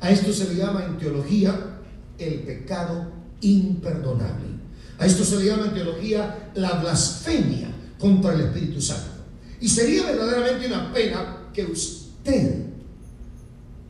A 0.01 0.12
esto 0.12 0.31
se 0.34 0.53
le 0.53 0.55
llama 0.55 0.86
en 0.86 0.98
teología 0.98 1.79
el 2.17 2.39
pecado 2.41 3.12
imperdonable. 3.41 4.57
A 5.00 5.06
esto 5.06 5.24
se 5.24 5.38
le 5.38 5.46
llama 5.46 5.66
en 5.66 5.74
teología 5.74 6.51
la 6.56 6.74
blasfemia 6.74 7.70
contra 8.00 8.34
el 8.34 8.42
Espíritu 8.42 8.82
Santo. 8.82 9.12
Y 9.60 9.68
sería 9.68 10.06
verdaderamente 10.06 10.68
una 10.68 10.92
pena 10.94 11.50
que 11.54 11.66
usted, 11.66 12.66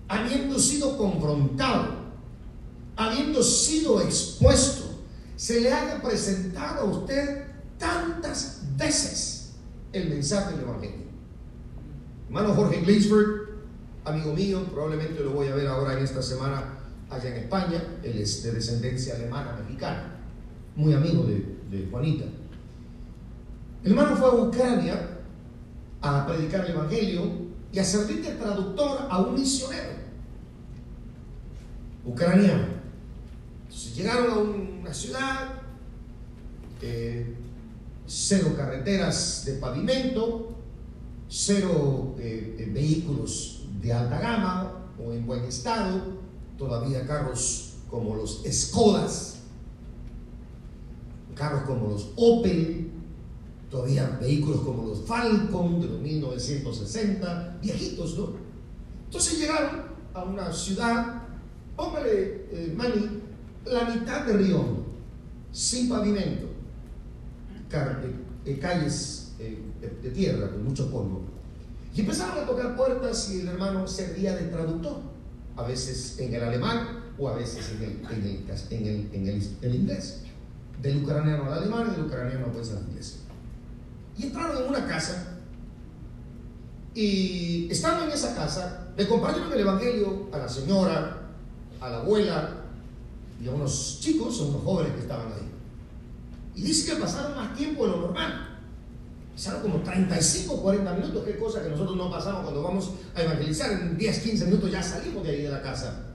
habiendo 0.08 0.60
sido 0.60 0.98
confrontado, 0.98 1.98
habiendo 2.96 3.44
sido 3.44 4.02
expuesto 4.02 4.88
se 5.38 5.62
le 5.62 5.72
haya 5.72 6.02
presentado 6.02 6.82
a 6.82 6.84
usted 6.86 7.46
tantas 7.78 8.64
veces 8.76 9.52
el 9.94 10.10
mensaje 10.10 10.56
del 10.56 10.62
Evangelio. 10.62 11.06
Hermano 12.26 12.56
Jorge 12.56 12.82
Gleisberg, 12.82 13.50
amigo 14.04 14.34
mío, 14.34 14.66
probablemente 14.72 15.24
lo 15.24 15.32
voy 15.32 15.48
a 15.48 15.56
ver 15.56 15.68
ahora 15.68 15.94
en 15.94 16.04
esta 16.04 16.22
semana 16.22 16.80
allá 17.10 17.30
en 17.30 17.44
España, 17.44 17.84
él 18.04 18.18
es 18.18 18.44
de 18.44 18.52
descendencia 18.52 19.16
alemana 19.16 19.56
mexicana, 19.62 20.17
muy 20.78 20.94
amigo 20.94 21.24
de, 21.24 21.88
Juanita. 21.92 22.26
El 23.84 23.92
hermano 23.92 24.16
fue 24.16 24.30
a 24.30 24.34
Ucrania 24.36 25.10
a 26.02 26.26
predicar 26.26 26.66
el 26.66 26.72
Evangelio 26.72 27.24
y 27.74 27.80
a 27.80 27.84
servir 27.84 28.24
de 28.24 28.32
traductor 28.36 29.08
a 29.10 29.20
un 29.20 29.34
misionero. 29.34 29.98
Ucraniano. 32.06 32.78
Llegaron 33.96 34.32
a 34.32 34.38
una 34.38 34.94
ciudad, 34.94 35.56
eh, 36.82 37.36
cero 38.06 38.54
carreteras 38.56 39.44
de 39.46 39.54
pavimento, 39.54 40.56
cero 41.28 42.16
eh, 42.20 42.56
eh, 42.60 42.70
vehículos 42.72 43.66
de 43.82 43.92
alta 43.92 44.20
gama 44.20 44.86
o 45.04 45.12
en 45.12 45.26
buen 45.26 45.44
estado, 45.46 46.20
todavía 46.58 47.06
carros 47.06 47.74
como 47.90 48.16
los 48.16 48.44
Skodas, 48.50 49.37
carros 51.38 51.63
como 51.63 51.89
los 51.89 52.12
Opel, 52.15 52.91
todavía 53.70 54.17
vehículos 54.22 54.62
como 54.62 54.88
los 54.88 55.06
Falcon 55.06 55.82
de 55.82 55.88
los 55.88 56.00
1960, 56.00 57.60
viejitos, 57.62 58.17
¿no? 58.17 58.29
Entonces 59.06 59.39
llegaron 59.39 59.82
a 60.13 60.24
una 60.24 60.51
ciudad, 60.51 61.24
póngale, 61.75 62.48
eh, 62.51 62.74
Mani, 62.75 63.22
la 63.65 63.89
mitad 63.89 64.25
de 64.25 64.34
Río, 64.34 64.63
sin 65.51 65.89
pavimento, 65.89 66.48
eh, 68.46 68.60
calles 68.60 69.34
eh, 69.39 69.62
de 70.01 70.10
tierra 70.12 70.50
con 70.50 70.63
mucho 70.63 70.89
polvo. 70.91 71.22
Y 71.96 72.01
empezaron 72.01 72.44
a 72.44 72.46
tocar 72.46 72.75
puertas 72.75 73.32
y 73.32 73.41
el 73.41 73.48
hermano 73.48 73.88
servía 73.88 74.36
de 74.36 74.46
traductor, 74.48 75.01
a 75.56 75.63
veces 75.63 76.20
en 76.20 76.34
el 76.34 76.44
alemán 76.44 77.06
o 77.17 77.27
a 77.27 77.36
veces 77.36 77.72
en 77.72 78.06
en 78.72 79.27
el, 79.62 79.75
inglés. 79.75 80.22
Del 80.82 81.04
ucraniano 81.04 81.46
al 81.46 81.60
alemán 81.60 81.88
y 81.90 81.96
del 81.96 82.06
ucraniano 82.06 82.48
pues 82.54 82.72
al 82.72 82.88
inglés. 82.88 83.20
Y 84.18 84.24
entraron 84.24 84.64
en 84.64 84.70
una 84.70 84.86
casa 84.88 85.38
y 86.94 87.68
estando 87.70 88.06
en 88.06 88.12
esa 88.12 88.36
casa 88.36 88.88
le 88.98 89.08
compartieron 89.08 89.54
el 89.54 89.60
evangelio 89.60 90.30
a 90.32 90.40
la 90.40 90.50
señora, 90.50 91.18
a 91.80 91.90
la 91.90 91.98
abuela, 91.98 92.58
y 93.40 93.48
a 93.48 93.52
unos 93.52 94.00
chicos, 94.02 94.40
a 94.40 94.46
unos 94.46 94.64
jóvenes 94.64 94.94
que 94.94 95.02
estaban 95.02 95.28
ahí. 95.28 95.48
Y 96.56 96.62
dice 96.64 96.92
que 96.92 97.00
pasaron 97.00 97.36
más 97.36 97.56
tiempo 97.56 97.86
de 97.86 97.92
lo 97.92 98.02
normal. 98.02 98.60
Pasaron 99.36 99.62
como 99.62 99.82
35 99.82 100.52
o 100.52 100.64
40 100.64 100.94
minutos, 100.94 101.24
qué 101.24 101.38
cosa 101.38 101.62
que 101.62 101.70
nosotros 101.70 101.96
no 101.96 102.10
pasamos 102.10 102.42
cuando 102.42 102.64
vamos 102.64 102.92
a 103.14 103.22
evangelizar. 103.22 103.72
En 103.72 103.96
10, 103.96 104.20
15 104.20 104.46
minutos 104.46 104.72
ya 104.72 104.82
salimos 104.82 105.24
de 105.24 105.30
ahí 105.30 105.42
de 105.44 105.50
la 105.50 105.62
casa. 105.62 106.08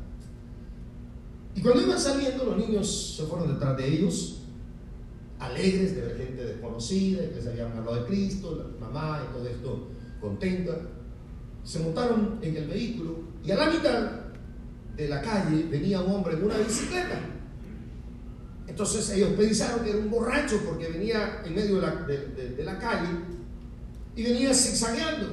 Y 1.54 1.60
cuando 1.60 1.82
iban 1.82 2.00
saliendo, 2.00 2.44
los 2.44 2.56
niños 2.56 3.14
se 3.16 3.24
fueron 3.24 3.54
detrás 3.54 3.76
de 3.76 3.86
ellos, 3.86 4.40
alegres 5.42 5.94
de 5.94 6.02
ver 6.02 6.16
gente 6.16 6.44
desconocida, 6.44 7.28
que 7.30 7.40
se 7.40 7.50
habían 7.50 7.72
hablado 7.72 8.02
de 8.02 8.06
Cristo, 8.06 8.74
la 8.80 8.86
mamá 8.86 9.26
y 9.28 9.32
todo 9.32 9.48
esto 9.48 9.88
contenta. 10.20 10.72
Se 11.64 11.80
montaron 11.80 12.38
en 12.42 12.56
el 12.56 12.68
vehículo 12.68 13.18
y 13.44 13.50
a 13.50 13.56
la 13.56 13.70
mitad 13.70 14.10
de 14.96 15.08
la 15.08 15.22
calle 15.22 15.66
venía 15.70 16.00
un 16.00 16.12
hombre 16.12 16.34
en 16.34 16.44
una 16.44 16.58
bicicleta. 16.58 17.20
Entonces 18.66 19.10
ellos 19.10 19.30
pensaron 19.36 19.84
que 19.84 19.90
era 19.90 19.98
un 19.98 20.10
borracho 20.10 20.60
porque 20.64 20.88
venía 20.88 21.42
en 21.44 21.54
medio 21.54 21.80
de 21.80 22.64
la, 22.64 22.78
calle 22.78 23.08
y 24.14 24.22
venía 24.22 24.54
zigzagueando. 24.54 25.28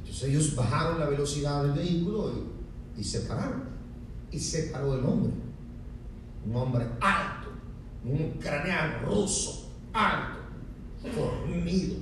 Entonces 0.00 0.28
ellos 0.28 0.54
bajaron 0.56 0.98
la 0.98 1.08
velocidad 1.08 1.62
del 1.62 1.72
vehículo 1.72 2.32
y, 2.96 3.04
se 3.04 3.20
pararon. 3.20 3.62
Y 4.30 4.38
se 4.38 4.64
paró 4.64 4.94
el 4.98 5.04
hombre. 5.04 5.32
Un 6.44 6.56
hombre 6.56 6.84
alto, 7.00 7.37
un 8.08 8.38
craneano 8.40 9.06
ruso, 9.06 9.70
alto, 9.92 10.38
fornido, 11.14 11.96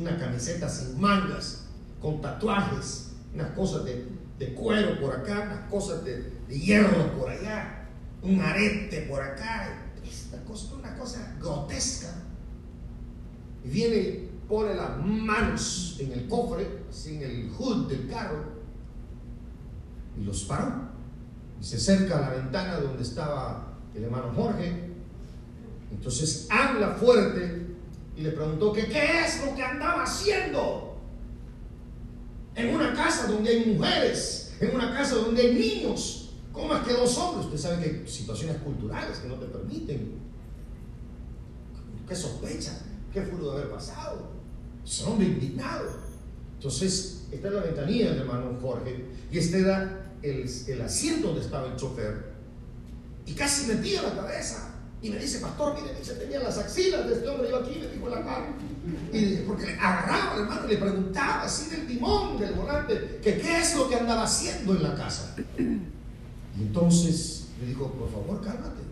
una 0.00 0.18
camiseta 0.18 0.68
sin 0.68 1.00
mangas, 1.00 1.66
con 2.00 2.20
tatuajes, 2.20 3.12
unas 3.34 3.50
cosas 3.50 3.84
de 3.84 4.20
de 4.40 4.54
cuero 4.54 4.98
por 4.98 5.14
acá, 5.14 5.42
unas 5.46 5.70
cosas 5.70 6.02
de, 6.02 6.32
hierro 6.48 7.12
por 7.18 7.28
allá, 7.28 7.86
un 8.22 8.40
arete 8.40 9.02
por 9.02 9.22
acá. 9.22 9.86
Esta 10.02 10.42
cosa 10.44 10.74
una 10.74 10.96
cosa 10.96 11.36
grotesca. 11.38 12.08
Y 13.62 13.68
viene, 13.68 14.30
pone 14.48 14.74
las 14.74 14.96
manos 14.98 15.98
en 16.00 16.12
el 16.12 16.26
cofre, 16.26 16.66
en 17.06 17.22
el 17.22 17.50
hood 17.50 17.88
del 17.88 18.08
carro, 18.08 18.44
y 20.18 20.24
los 20.24 20.44
paró. 20.44 20.88
Y 21.60 21.64
se 21.64 21.76
acerca 21.76 22.16
a 22.16 22.20
la 22.22 22.30
ventana 22.30 22.80
donde 22.80 23.02
estaba 23.02 23.69
el 23.94 24.04
hermano 24.04 24.32
Jorge. 24.34 24.90
Entonces 25.90 26.46
habla 26.50 26.94
fuerte 26.94 27.66
y 28.16 28.22
le 28.22 28.30
preguntó 28.30 28.72
qué 28.72 28.82
es 28.82 29.44
lo 29.44 29.54
que 29.54 29.62
andaba 29.62 30.04
haciendo 30.04 30.96
en 32.54 32.74
una 32.74 32.92
casa 32.94 33.26
donde 33.26 33.50
hay 33.50 33.74
mujeres, 33.74 34.54
en 34.60 34.74
una 34.74 34.92
casa 34.94 35.16
donde 35.16 35.42
hay 35.42 35.54
niños. 35.54 36.32
¿Cómo 36.52 36.74
es 36.74 36.82
que 36.82 36.92
dos 36.92 37.16
hombres? 37.16 37.46
Usted 37.46 37.58
sabe 37.58 37.82
que 37.82 37.90
hay 37.90 38.08
situaciones 38.08 38.56
culturales 38.58 39.18
que 39.18 39.28
no 39.28 39.36
te 39.36 39.46
permiten. 39.46 40.18
¿Qué 42.08 42.14
sospecha? 42.16 42.72
¿Qué 43.12 43.22
pudo 43.22 43.52
haber 43.52 43.70
pasado? 43.70 44.30
Es 44.84 45.00
un 45.02 45.12
hombre 45.12 45.28
indignado. 45.28 45.88
Entonces, 46.54 47.26
esta 47.30 47.48
es 47.48 47.54
la 47.54 47.60
ventanilla 47.60 48.10
del 48.10 48.20
hermano 48.20 48.58
Jorge 48.60 49.06
y 49.30 49.38
este 49.38 49.60
era 49.60 50.12
el, 50.22 50.50
el 50.66 50.82
asiento 50.82 51.28
donde 51.28 51.42
estaba 51.42 51.68
el 51.68 51.76
chofer. 51.76 52.29
Y 53.26 53.32
casi 53.34 53.66
metía 53.66 54.02
la 54.02 54.14
cabeza 54.14 54.70
y 55.02 55.08
me 55.08 55.18
dice, 55.18 55.38
pastor, 55.38 55.74
mire, 55.80 56.04
se 56.04 56.14
tenía 56.14 56.40
las 56.40 56.58
axilas 56.58 57.06
de 57.08 57.14
este 57.14 57.28
hombre, 57.28 57.48
yo 57.48 57.58
aquí 57.58 57.78
me 57.80 57.88
dijo 57.88 58.08
la 58.08 58.22
cara. 58.22 58.54
Y 59.12 59.36
porque 59.46 59.66
le 59.66 59.74
agarraba, 59.74 60.40
hermano, 60.40 60.66
y 60.66 60.70
le 60.72 60.76
preguntaba 60.76 61.42
así 61.42 61.70
del 61.70 61.86
timón, 61.86 62.38
del 62.38 62.52
volante, 62.52 63.18
que 63.22 63.38
qué 63.38 63.60
es 63.60 63.76
lo 63.76 63.88
que 63.88 63.96
andaba 63.96 64.24
haciendo 64.24 64.74
en 64.74 64.82
la 64.82 64.94
casa. 64.94 65.34
Y 65.58 66.62
entonces 66.62 67.46
le 67.60 67.68
dijo, 67.68 67.90
por 67.92 68.10
favor, 68.10 68.42
cálmate, 68.42 68.82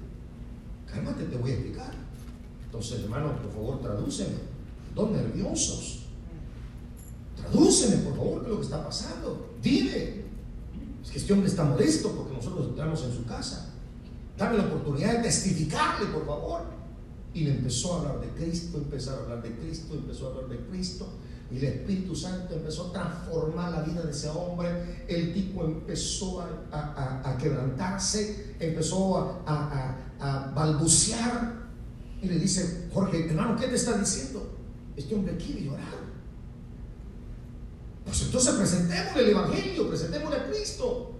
cálmate, 0.90 1.24
te 1.24 1.36
voy 1.36 1.50
a 1.50 1.54
explicar. 1.54 1.92
Entonces, 2.64 3.00
hermano, 3.02 3.36
por 3.42 3.52
favor, 3.52 3.82
tradúceme. 3.82 4.48
Dos 4.94 5.10
nerviosos, 5.10 6.06
tradúceme 7.36 7.96
por 7.98 8.16
favor 8.16 8.40
qué 8.40 8.46
es 8.46 8.50
lo 8.50 8.56
que 8.56 8.64
está 8.64 8.84
pasando. 8.84 9.50
Dime. 9.62 10.28
Es 11.04 11.10
que 11.10 11.18
este 11.18 11.32
hombre 11.32 11.48
está 11.48 11.64
modesto 11.64 12.12
porque 12.12 12.34
nosotros 12.34 12.68
entramos 12.68 13.02
en 13.04 13.12
su 13.12 13.24
casa. 13.24 13.67
Dame 14.38 14.56
la 14.56 14.64
oportunidad 14.64 15.16
de 15.16 15.22
testificarle, 15.24 16.06
por 16.06 16.24
favor. 16.24 16.60
Y 17.34 17.44
le 17.44 17.50
empezó 17.50 17.94
a 17.94 17.98
hablar 17.98 18.20
de 18.20 18.28
Cristo, 18.28 18.78
empezó 18.78 19.10
a 19.10 19.16
hablar 19.18 19.42
de 19.42 19.50
Cristo, 19.56 19.94
empezó 19.94 20.26
a 20.26 20.30
hablar 20.30 20.48
de 20.48 20.58
Cristo. 20.66 21.08
Y 21.50 21.56
el 21.56 21.64
Espíritu 21.64 22.14
Santo 22.14 22.54
empezó 22.54 22.88
a 22.88 22.92
transformar 22.92 23.72
la 23.72 23.82
vida 23.82 24.02
de 24.02 24.12
ese 24.12 24.28
hombre. 24.28 25.04
El 25.08 25.34
tipo 25.34 25.64
empezó 25.64 26.42
a, 26.70 27.36
quebrantarse, 27.40 28.54
empezó 28.60 29.42
a, 29.44 30.52
balbucear. 30.54 31.58
Y 32.22 32.28
le 32.28 32.38
dice, 32.38 32.88
Jorge, 32.92 33.28
hermano, 33.28 33.56
¿qué 33.56 33.66
te 33.66 33.74
está 33.74 33.98
diciendo? 33.98 34.54
Este 34.96 35.14
hombre 35.14 35.36
quiere 35.36 35.64
llorar. 35.64 36.08
Pues 38.04 38.22
entonces 38.22 38.54
presentemos 38.54 39.16
el 39.16 39.28
Evangelio, 39.30 39.88
presentémosle 39.88 40.36
a 40.36 40.46
Cristo. 40.48 41.17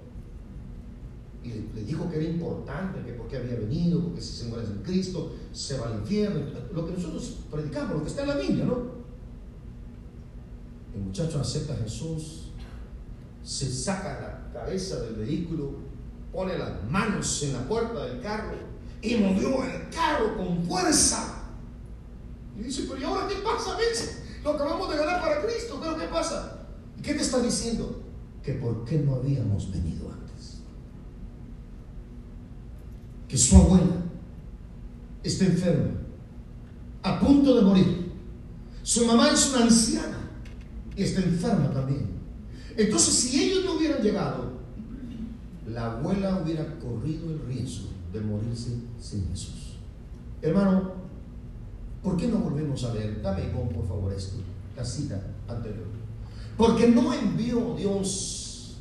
Y 1.43 1.51
le, 1.75 1.85
dijo 1.85 2.11
que 2.11 2.17
era 2.17 2.25
importante, 2.25 3.03
que 3.05 3.13
porque 3.13 3.37
había 3.37 3.57
venido, 3.57 4.03
porque 4.03 4.21
si 4.21 4.45
se 4.45 4.49
muere 4.49 4.67
en 4.67 4.83
Cristo, 4.83 5.35
se 5.53 5.79
va 5.79 5.89
al 5.89 6.01
infierno. 6.01 6.41
Lo 6.73 6.87
que 6.87 6.93
nosotros 6.93 7.39
predicamos, 7.51 7.97
lo 7.97 8.03
que 8.03 8.09
está 8.09 8.23
en 8.23 8.29
la 8.29 8.37
Biblia, 8.37 8.65
¿no? 8.65 8.99
El 10.95 11.01
muchacho 11.03 11.41
acepta 11.41 11.75
a 11.75 11.77
Jesús, 11.77 12.51
se 13.43 13.73
saca 13.73 14.51
la 14.53 14.61
cabeza 14.61 15.01
del 15.01 15.15
vehículo, 15.15 15.77
pone 16.33 16.59
las 16.59 16.85
manos 16.91 17.43
en 17.45 17.53
la 17.53 17.67
puerta 17.69 18.05
del 18.05 18.21
carro 18.21 18.57
y 19.01 19.17
movió 19.17 19.65
el 19.65 19.89
carro 19.91 20.37
con 20.37 20.63
fuerza. 20.65 21.43
Y 22.59 22.63
dice, 22.63 22.85
pero 22.89 23.01
¿y 23.01 23.05
ahora 23.05 23.29
qué 23.29 23.37
pasa? 23.37 23.77
¿Ves? 23.77 24.23
Lo 24.43 24.51
acabamos 24.51 24.91
de 24.91 24.97
ganar 24.97 25.21
para 25.21 25.43
Cristo, 25.43 25.79
pero 25.81 25.97
¿qué 25.97 26.07
pasa? 26.07 26.67
¿Y 26.99 27.03
qué 27.03 27.15
te 27.15 27.23
está 27.23 27.41
diciendo? 27.41 28.03
Que 28.43 28.55
por 28.55 28.85
qué 28.85 28.99
no 28.99 29.17
habíamos 29.17 29.71
venido 29.71 30.11
antes. 30.11 30.28
Que 33.29 33.37
su 33.37 33.57
abuela 33.57 34.03
está 35.23 35.45
enferma, 35.45 35.91
a 37.03 37.21
punto 37.21 37.57
de 37.57 37.63
morir. 37.63 38.13
Su 38.83 39.07
mamá 39.07 39.31
es 39.31 39.53
una 39.53 39.65
anciana 39.65 40.19
y 40.97 41.03
está 41.03 41.21
enferma 41.21 41.71
también. 41.71 42.07
Entonces, 42.77 43.15
si 43.15 43.45
ellos 43.45 43.65
no 43.65 43.75
hubieran 43.75 44.03
llegado, 44.03 44.53
la 45.67 45.93
abuela 45.93 46.41
hubiera 46.43 46.79
corrido 46.79 47.31
el 47.31 47.41
riesgo 47.47 47.89
de 48.13 48.21
morirse 48.21 48.71
sin 48.99 49.29
Jesús. 49.29 49.77
Hermano, 50.41 50.93
¿por 52.03 52.17
qué 52.17 52.29
no 52.29 52.39
volvemos 52.39 52.83
a 52.85 52.95
leer? 52.95 53.21
Dame 53.21 53.43
por 53.43 53.87
favor 53.87 54.13
esto, 54.13 54.37
la 54.77 54.85
cita 54.85 55.21
anterior. 55.49 55.87
Porque 56.57 56.89
no 56.89 57.13
envió 57.13 57.75
Dios 57.77 58.79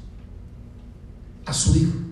a 1.46 1.54
su 1.54 1.76
Hijo 1.76 2.07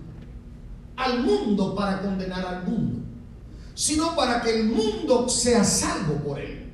al 0.96 1.22
mundo 1.22 1.74
para 1.74 2.00
condenar 2.00 2.44
al 2.44 2.64
mundo, 2.64 3.00
sino 3.74 4.16
para 4.16 4.40
que 4.40 4.60
el 4.60 4.66
mundo 4.68 5.28
sea 5.28 5.62
salvo 5.62 6.14
por 6.24 6.38
él. 6.38 6.72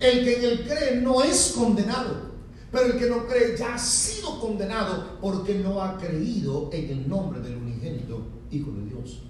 El 0.00 0.24
que 0.24 0.36
en 0.36 0.44
él 0.44 0.66
cree 0.66 1.00
no 1.00 1.22
es 1.22 1.54
condenado, 1.56 2.30
pero 2.72 2.86
el 2.86 2.98
que 2.98 3.06
no 3.06 3.26
cree 3.26 3.56
ya 3.56 3.74
ha 3.74 3.78
sido 3.78 4.40
condenado 4.40 5.18
porque 5.20 5.58
no 5.58 5.82
ha 5.82 5.98
creído 5.98 6.70
en 6.72 6.90
el 6.90 7.08
nombre 7.08 7.40
del 7.40 7.56
unigénito 7.56 8.22
Hijo 8.50 8.72
de 8.72 8.84
Dios. 8.86 9.20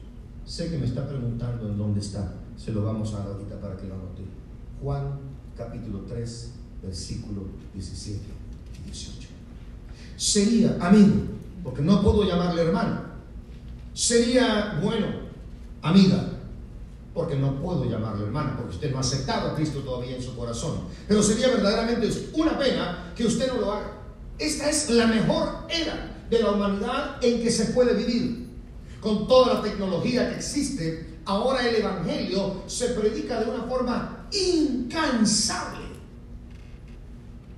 Sé 0.46 0.70
que 0.70 0.78
me 0.78 0.86
está 0.86 1.06
preguntando 1.06 1.68
en 1.68 1.76
dónde 1.76 2.00
está. 2.00 2.34
Se 2.56 2.72
lo 2.72 2.82
vamos 2.82 3.12
a 3.12 3.18
dar 3.18 3.28
ahorita 3.28 3.60
para 3.60 3.76
que 3.76 3.86
lo 3.86 3.94
anote. 3.94 4.22
Juan 4.82 5.18
capítulo 5.56 6.00
3, 6.08 6.52
versículo 6.82 7.42
17 7.74 8.20
y 8.80 8.86
18. 8.86 9.28
Sería 10.16 10.76
amigo, 10.80 11.14
porque 11.62 11.82
no 11.82 12.02
puedo 12.02 12.24
llamarle 12.24 12.62
hermano. 12.62 13.09
Sería 14.00 14.78
bueno, 14.82 15.08
amiga, 15.82 16.26
porque 17.12 17.36
no 17.36 17.60
puedo 17.60 17.84
llamarlo 17.84 18.24
hermano, 18.24 18.54
porque 18.56 18.76
usted 18.76 18.90
no 18.92 18.96
ha 18.96 19.00
aceptado 19.00 19.50
a 19.50 19.54
Cristo 19.54 19.80
todavía 19.80 20.16
en 20.16 20.22
su 20.22 20.34
corazón. 20.34 20.84
Pero 21.06 21.22
sería 21.22 21.48
verdaderamente 21.48 22.10
una 22.32 22.58
pena 22.58 23.12
que 23.14 23.26
usted 23.26 23.48
no 23.48 23.60
lo 23.60 23.72
haga. 23.74 23.92
Esta 24.38 24.70
es 24.70 24.88
la 24.88 25.06
mejor 25.06 25.66
era 25.68 26.24
de 26.30 26.42
la 26.42 26.50
humanidad 26.50 27.22
en 27.22 27.42
que 27.42 27.50
se 27.50 27.66
puede 27.72 27.92
vivir. 27.92 28.48
Con 29.02 29.28
toda 29.28 29.56
la 29.56 29.62
tecnología 29.62 30.30
que 30.30 30.36
existe, 30.36 31.18
ahora 31.26 31.68
el 31.68 31.74
Evangelio 31.74 32.62
se 32.68 32.88
predica 32.94 33.38
de 33.40 33.50
una 33.50 33.64
forma 33.64 34.28
incansable. 34.32 35.84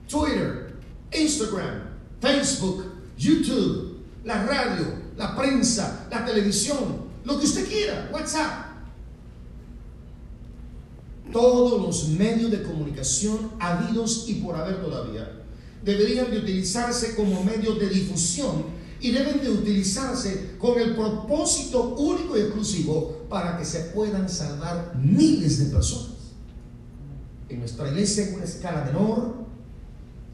Twitter, 0.08 0.74
Instagram, 1.12 1.84
Facebook, 2.20 2.84
YouTube, 3.16 4.00
la 4.24 4.44
radio, 4.44 5.01
la 5.16 5.36
prensa, 5.36 6.06
la 6.10 6.24
televisión, 6.24 7.12
lo 7.24 7.38
que 7.38 7.46
usted 7.46 7.68
quiera, 7.68 8.10
WhatsApp 8.12 8.72
todos 11.32 11.80
los 11.80 12.08
medios 12.08 12.50
de 12.50 12.62
comunicación 12.62 13.52
habidos 13.58 14.26
y 14.28 14.34
por 14.34 14.54
haber 14.54 14.82
todavía 14.82 15.42
deberían 15.84 16.30
de 16.30 16.38
utilizarse 16.38 17.16
como 17.16 17.42
medios 17.42 17.78
de 17.78 17.88
difusión 17.88 18.64
y 19.00 19.10
deben 19.10 19.40
de 19.40 19.50
utilizarse 19.50 20.54
con 20.58 20.78
el 20.78 20.94
propósito 20.94 21.94
único 21.96 22.36
y 22.36 22.42
exclusivo 22.42 23.26
para 23.28 23.58
que 23.58 23.64
se 23.64 23.80
puedan 23.86 24.28
salvar 24.28 24.94
miles 24.96 25.58
de 25.58 25.74
personas. 25.74 26.12
En 27.48 27.58
nuestra 27.58 27.88
iglesia 27.88 28.28
en 28.28 28.34
una 28.34 28.44
escala 28.44 28.84
menor, 28.84 29.34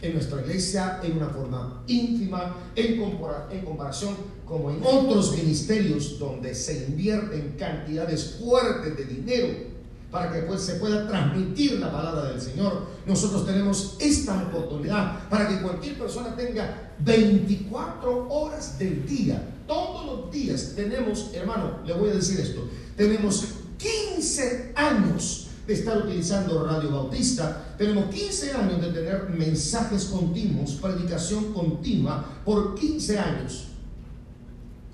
en 0.02 0.12
nuestra 0.12 0.42
iglesia 0.42 1.00
en 1.02 1.16
una 1.16 1.28
forma 1.28 1.82
ínfima, 1.86 2.56
en, 2.76 3.64
comparación 3.64 4.14
como 4.48 4.70
en 4.70 4.80
otros 4.82 5.36
ministerios 5.36 6.18
donde 6.18 6.54
se 6.54 6.86
invierten 6.88 7.54
cantidades 7.58 8.38
fuertes 8.40 8.96
de 8.96 9.04
dinero 9.04 9.68
para 10.10 10.32
que 10.32 10.40
pues, 10.40 10.62
se 10.62 10.76
pueda 10.76 11.06
transmitir 11.06 11.78
la 11.78 11.92
palabra 11.92 12.30
del 12.30 12.40
Señor. 12.40 12.86
Nosotros 13.06 13.44
tenemos 13.44 13.96
esta 14.00 14.42
oportunidad 14.42 15.28
para 15.28 15.48
que 15.48 15.60
cualquier 15.60 15.98
persona 15.98 16.34
tenga 16.34 16.92
24 17.00 18.28
horas 18.28 18.78
del 18.78 19.06
día. 19.06 19.42
Todos 19.66 20.06
los 20.06 20.32
días 20.32 20.72
tenemos, 20.74 21.30
hermano, 21.34 21.80
le 21.84 21.92
voy 21.92 22.10
a 22.10 22.14
decir 22.14 22.40
esto, 22.40 22.66
tenemos 22.96 23.44
15 23.76 24.72
años 24.74 25.48
de 25.66 25.74
estar 25.74 25.98
utilizando 25.98 26.64
Radio 26.64 26.90
Bautista, 26.90 27.74
tenemos 27.76 28.06
15 28.06 28.52
años 28.54 28.80
de 28.80 28.90
tener 28.90 29.28
mensajes 29.28 30.06
continuos, 30.06 30.72
predicación 30.80 31.52
continua 31.52 32.40
por 32.46 32.74
15 32.74 33.18
años, 33.18 33.68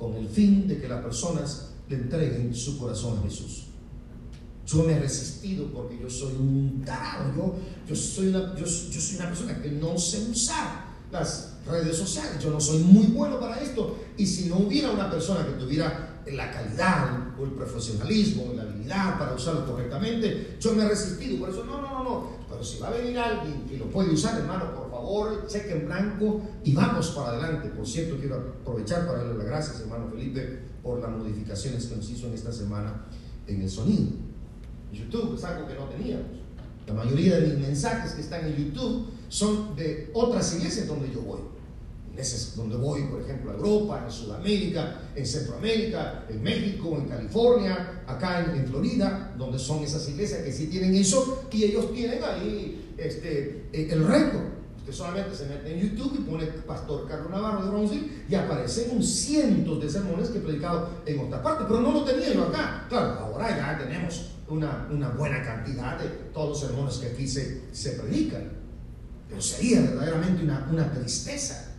con 0.05 0.17
el 0.17 0.29
fin 0.29 0.69
de 0.69 0.79
que 0.79 0.87
las 0.87 1.03
personas 1.03 1.71
le 1.88 1.97
entreguen 1.97 2.55
su 2.55 2.79
corazón 2.79 3.19
a 3.19 3.23
Jesús. 3.23 3.64
Yo 4.67 4.83
me 4.83 4.93
he 4.93 5.01
resistido 5.01 5.67
porque 5.73 5.99
yo 5.99 6.11
soy 6.11 6.35
un 6.35 6.83
tarado, 6.85 7.55
yo, 7.88 7.97
soy 7.97 8.29
una, 8.29 8.55
persona 8.55 9.62
que 9.62 9.71
no 9.71 9.97
sé 9.99 10.27
usar 10.31 10.85
las 11.11 11.55
redes 11.67 11.97
sociales, 11.97 12.43
yo 12.43 12.51
no 12.51 12.61
soy 12.61 12.81
muy 12.81 13.07
bueno 13.07 13.40
para 13.40 13.61
esto. 13.61 13.97
Y 14.17 14.27
si 14.27 14.49
no 14.49 14.59
hubiera 14.59 14.90
una 14.90 15.11
persona 15.11 15.47
que 15.47 15.53
tuviera 15.53 16.23
la 16.27 16.51
calidad 16.51 17.35
o 17.38 17.45
el 17.45 17.53
profesionalismo 17.53 18.53
la 18.55 18.62
habilidad 18.62 19.19
para 19.19 19.35
usarlo 19.35 19.67
correctamente, 19.67 20.59
yo 20.61 20.75
me 20.75 20.85
he 20.85 20.88
resistido. 20.88 21.38
Por 21.38 21.51
eso, 21.51 21.64
no, 21.64 21.81
no, 21.81 21.90
no, 21.90 22.05
no. 22.05 22.31
Pero 22.51 22.62
si 22.62 22.79
va 22.79 22.88
a 22.88 22.93
venir 22.93 23.19
alguien 23.19 23.67
que 23.67 23.79
lo 23.79 23.87
puede 23.87 24.11
usar, 24.11 24.38
hermano, 24.38 24.84
favor, 25.05 25.47
cheque 25.47 25.73
en 25.73 25.87
blanco 25.87 26.43
y 26.64 26.73
vamos 26.73 27.11
para 27.11 27.33
adelante. 27.33 27.69
Por 27.69 27.87
cierto, 27.87 28.17
quiero 28.19 28.37
aprovechar 28.37 29.07
para 29.07 29.19
darle 29.19 29.38
las 29.38 29.47
gracias, 29.47 29.81
hermano 29.81 30.09
Felipe, 30.11 30.61
por 30.83 31.01
las 31.01 31.11
modificaciones 31.11 31.87
que 31.87 31.97
nos 31.97 32.11
hizo 32.11 32.27
en 32.29 32.35
esta 32.35 32.53
semana 32.53 33.05
en 33.47 33.61
el 33.61 33.71
sonido. 33.71 34.12
YouTube, 34.93 35.35
es 35.37 35.45
algo 35.45 35.69
que 35.69 35.75
no 35.75 35.85
teníamos. 35.87 36.27
La 36.87 36.95
mayoría 36.95 37.38
de 37.38 37.49
mis 37.49 37.59
mensajes 37.59 38.12
que 38.12 38.23
están 38.23 38.47
en 38.47 38.57
YouTube 38.57 39.07
son 39.29 39.75
de 39.77 40.11
otras 40.14 40.55
iglesias 40.57 40.87
donde 40.87 41.11
yo 41.12 41.21
voy. 41.23 41.40
Es 42.17 42.55
donde 42.55 42.77
voy, 42.77 43.03
por 43.09 43.23
ejemplo, 43.23 43.51
a 43.51 43.55
Europa, 43.55 44.05
en 44.05 44.12
Sudamérica, 44.12 45.01
en 45.17 45.27
Centroamérica, 45.27 46.25
en 46.29 46.43
México, 46.43 46.97
en 46.97 47.09
California, 47.09 48.05
acá 48.07 48.55
en, 48.55 48.64
Florida, 48.67 49.35
donde 49.37 49.59
son 49.59 49.83
esas 49.83 50.09
iglesias 50.09 50.43
que 50.43 50.53
sí 50.53 50.69
tienen 50.69 50.95
eso 50.95 51.49
y 51.51 51.64
ellos 51.64 51.93
tienen 51.93 52.23
ahí 52.23 52.95
este, 52.97 53.69
el 53.73 54.07
récord. 54.07 54.54
Usted 54.85 54.97
solamente 54.97 55.35
se 55.35 55.47
mete 55.47 55.73
en 55.73 55.81
YouTube 55.81 56.14
y 56.18 56.31
pone 56.31 56.44
Pastor 56.44 57.09
Carlos 57.09 57.31
Navarro 57.31 57.64
de 57.64 57.70
Bronzeville 57.70 58.25
y 58.29 58.35
aparecen 58.35 58.94
un 58.94 59.03
cientos 59.03 59.81
de 59.81 59.88
sermones 59.88 60.29
que 60.29 60.37
he 60.37 60.40
predicado 60.42 60.90
en 61.07 61.20
otra 61.20 61.42
parte, 61.42 61.64
pero 61.66 61.81
no 61.81 61.90
lo 61.90 62.05
tenía 62.05 62.35
yo 62.35 62.42
acá. 62.42 62.85
Claro, 62.90 63.18
ahora 63.18 63.49
ya 63.57 63.79
tenemos 63.79 64.33
una, 64.47 64.87
buena 65.16 65.42
cantidad 65.42 65.99
de 65.99 66.09
todos 66.35 66.51
los 66.51 66.61
sermones 66.61 66.97
que 66.99 67.07
aquí 67.07 67.27
se, 67.27 67.92
predican. 67.92 68.53
Pero 69.27 69.40
sería 69.40 69.81
verdaderamente 69.81 70.44
una, 70.44 70.68
una 70.70 70.92
tristeza. 70.92 71.73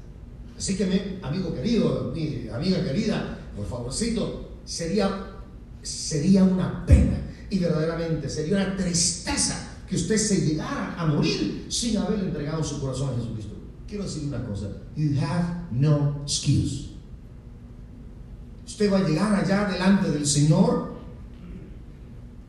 Así 0.57 0.75
que, 0.75 0.87
mi 0.87 1.19
amigo 1.21 1.53
querido, 1.53 2.11
mi 2.11 2.49
amiga 2.49 2.83
querida, 2.83 3.37
por 3.55 3.67
favorcito, 3.67 4.49
sería, 4.65 5.27
sería 5.83 6.43
una 6.43 6.83
pena 6.87 7.19
y 7.51 7.59
verdaderamente 7.59 8.27
sería 8.31 8.55
una 8.55 8.75
tristeza 8.75 9.64
que 9.95 10.01
usted 10.01 10.17
se 10.17 10.41
llegara 10.41 10.93
a 10.97 11.05
morir 11.05 11.67
sin 11.69 11.97
haber 11.97 12.19
entregado 12.19 12.61
su 12.63 12.81
corazón 12.81 13.13
a 13.13 13.15
Jesucristo. 13.15 13.53
Quiero 13.87 14.03
decir 14.03 14.25
una 14.25 14.45
cosa, 14.45 14.67
you 14.95 15.17
have 15.21 15.67
no 15.71 16.21
excuse. 16.23 16.89
Usted 18.67 18.91
va 18.91 18.97
a 18.97 19.07
llegar 19.07 19.33
allá 19.33 19.69
delante 19.71 20.11
del 20.11 20.25
Señor 20.25 20.95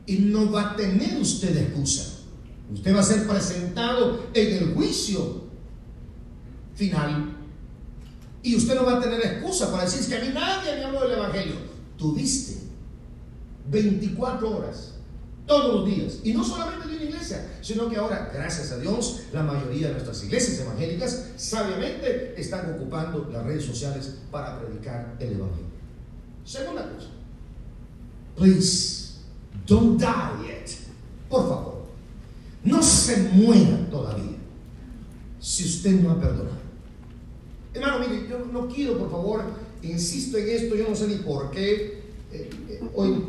y 0.05 0.17
no 0.17 0.51
va 0.51 0.71
a 0.71 0.75
tener 0.75 1.21
usted 1.21 1.55
excusa. 1.55 2.19
Usted 2.73 2.93
va 2.93 2.99
a 2.99 3.03
ser 3.03 3.25
presentado 3.25 4.25
en 4.33 4.57
el 4.57 4.73
juicio 4.73 5.43
final 6.75 7.33
y 8.43 8.55
usted 8.55 8.75
no 8.75 8.85
va 8.85 8.97
a 8.97 9.01
tener 9.01 9.25
excusa 9.25 9.71
para 9.71 9.85
decir 9.85 10.05
que 10.05 10.15
a 10.15 10.25
mí 10.25 10.31
nadie 10.33 10.75
me 10.75 10.83
habló 10.83 11.01
del 11.01 11.17
Evangelio. 11.17 11.55
Tuviste 11.97 12.57
24 13.69 14.57
horas 14.57 14.97
todos 15.47 15.75
los 15.75 15.85
días. 15.85 16.19
Y 16.23 16.33
no 16.33 16.43
solamente 16.43 16.86
una 16.97 17.05
iglesia, 17.05 17.47
sino 17.61 17.89
que 17.89 17.97
ahora, 17.97 18.31
gracias 18.33 18.71
a 18.71 18.79
Dios, 18.79 19.21
la 19.31 19.43
mayoría 19.43 19.87
de 19.87 19.93
nuestras 19.93 20.23
iglesias 20.23 20.59
evangélicas 20.59 21.29
sabiamente 21.37 22.33
están 22.37 22.73
ocupando 22.75 23.29
las 23.31 23.45
redes 23.45 23.65
sociales 23.65 24.15
para 24.31 24.59
predicar 24.59 25.15
el 25.19 25.33
Evangelio. 25.33 25.67
Segunda 26.43 26.83
cosa, 26.83 27.09
please, 28.35 29.19
don't 29.65 29.99
die 29.99 30.47
yet. 30.47 30.69
Por 31.29 31.47
favor, 31.47 31.85
no 32.63 32.81
se 32.81 33.17
muera 33.33 33.89
todavía 33.89 34.37
si 35.39 35.65
usted 35.65 36.01
no 36.01 36.11
ha 36.11 36.19
perdonado. 36.19 36.57
Hermano, 37.73 37.99
mire, 37.99 38.27
yo 38.27 38.39
no 38.51 38.67
quiero, 38.67 38.97
por 38.97 39.11
favor, 39.11 39.43
insisto 39.83 40.37
en 40.37 40.49
esto, 40.49 40.75
yo 40.75 40.89
no 40.89 40.95
sé 40.95 41.07
ni 41.07 41.15
por 41.15 41.51
qué. 41.51 42.03
Eh, 42.31 42.49
eh, 42.69 42.89
hoy 42.95 43.23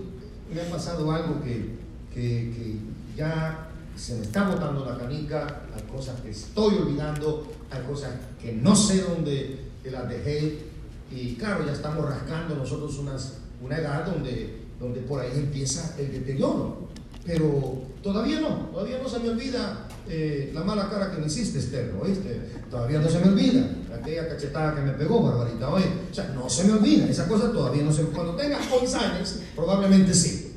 me 0.52 0.60
ha 0.60 0.70
pasado 0.70 1.10
algo 1.12 1.42
que 1.42 1.78
que, 2.18 2.76
ya 3.18 3.68
se 3.96 4.14
me 4.14 4.22
está 4.22 4.48
botando 4.48 4.84
la 4.84 4.96
canica, 4.96 5.62
hay 5.74 5.82
cosas 5.82 6.20
que 6.20 6.30
estoy 6.30 6.76
olvidando, 6.76 7.52
hay 7.68 7.82
cosas 7.82 8.12
que 8.40 8.52
no 8.52 8.76
sé 8.76 9.02
dónde 9.02 9.58
las 9.84 10.08
dejé 10.08 10.68
y 11.10 11.34
claro, 11.34 11.66
ya 11.66 11.72
estamos 11.72 12.04
rascando 12.04 12.54
nosotros 12.54 12.96
unas, 12.98 13.38
una 13.60 13.78
edad 13.78 14.06
donde, 14.06 14.60
donde 14.78 15.00
por 15.00 15.20
ahí 15.20 15.32
empieza 15.34 15.96
el 15.98 16.12
deterioro. 16.12 16.88
Pero 17.24 17.82
todavía 18.02 18.40
no, 18.40 18.68
todavía 18.72 19.00
no 19.02 19.08
se 19.08 19.18
me 19.18 19.30
olvida 19.30 19.88
eh, 20.08 20.50
la 20.54 20.62
mala 20.62 20.88
cara 20.88 21.10
que 21.10 21.18
me 21.18 21.26
hiciste, 21.26 21.58
Esther, 21.58 21.94
¿oíste? 22.00 22.40
Todavía 22.70 23.00
no 23.00 23.08
se 23.08 23.18
me 23.18 23.28
olvida 23.28 23.68
aquella 23.94 24.28
cachetada 24.28 24.74
que 24.74 24.80
me 24.82 24.92
pegó, 24.92 25.22
Barbarita, 25.22 25.68
oye. 25.68 25.86
O 26.10 26.14
sea, 26.14 26.28
no 26.28 26.48
se 26.48 26.64
me 26.64 26.74
olvida, 26.74 27.06
esa 27.06 27.26
cosa 27.26 27.50
todavía 27.50 27.82
no 27.82 27.92
se 27.92 28.04
Cuando 28.04 28.36
tenga 28.36 28.58
11 28.80 28.96
años, 28.96 29.40
probablemente 29.56 30.14
sí. 30.14 30.54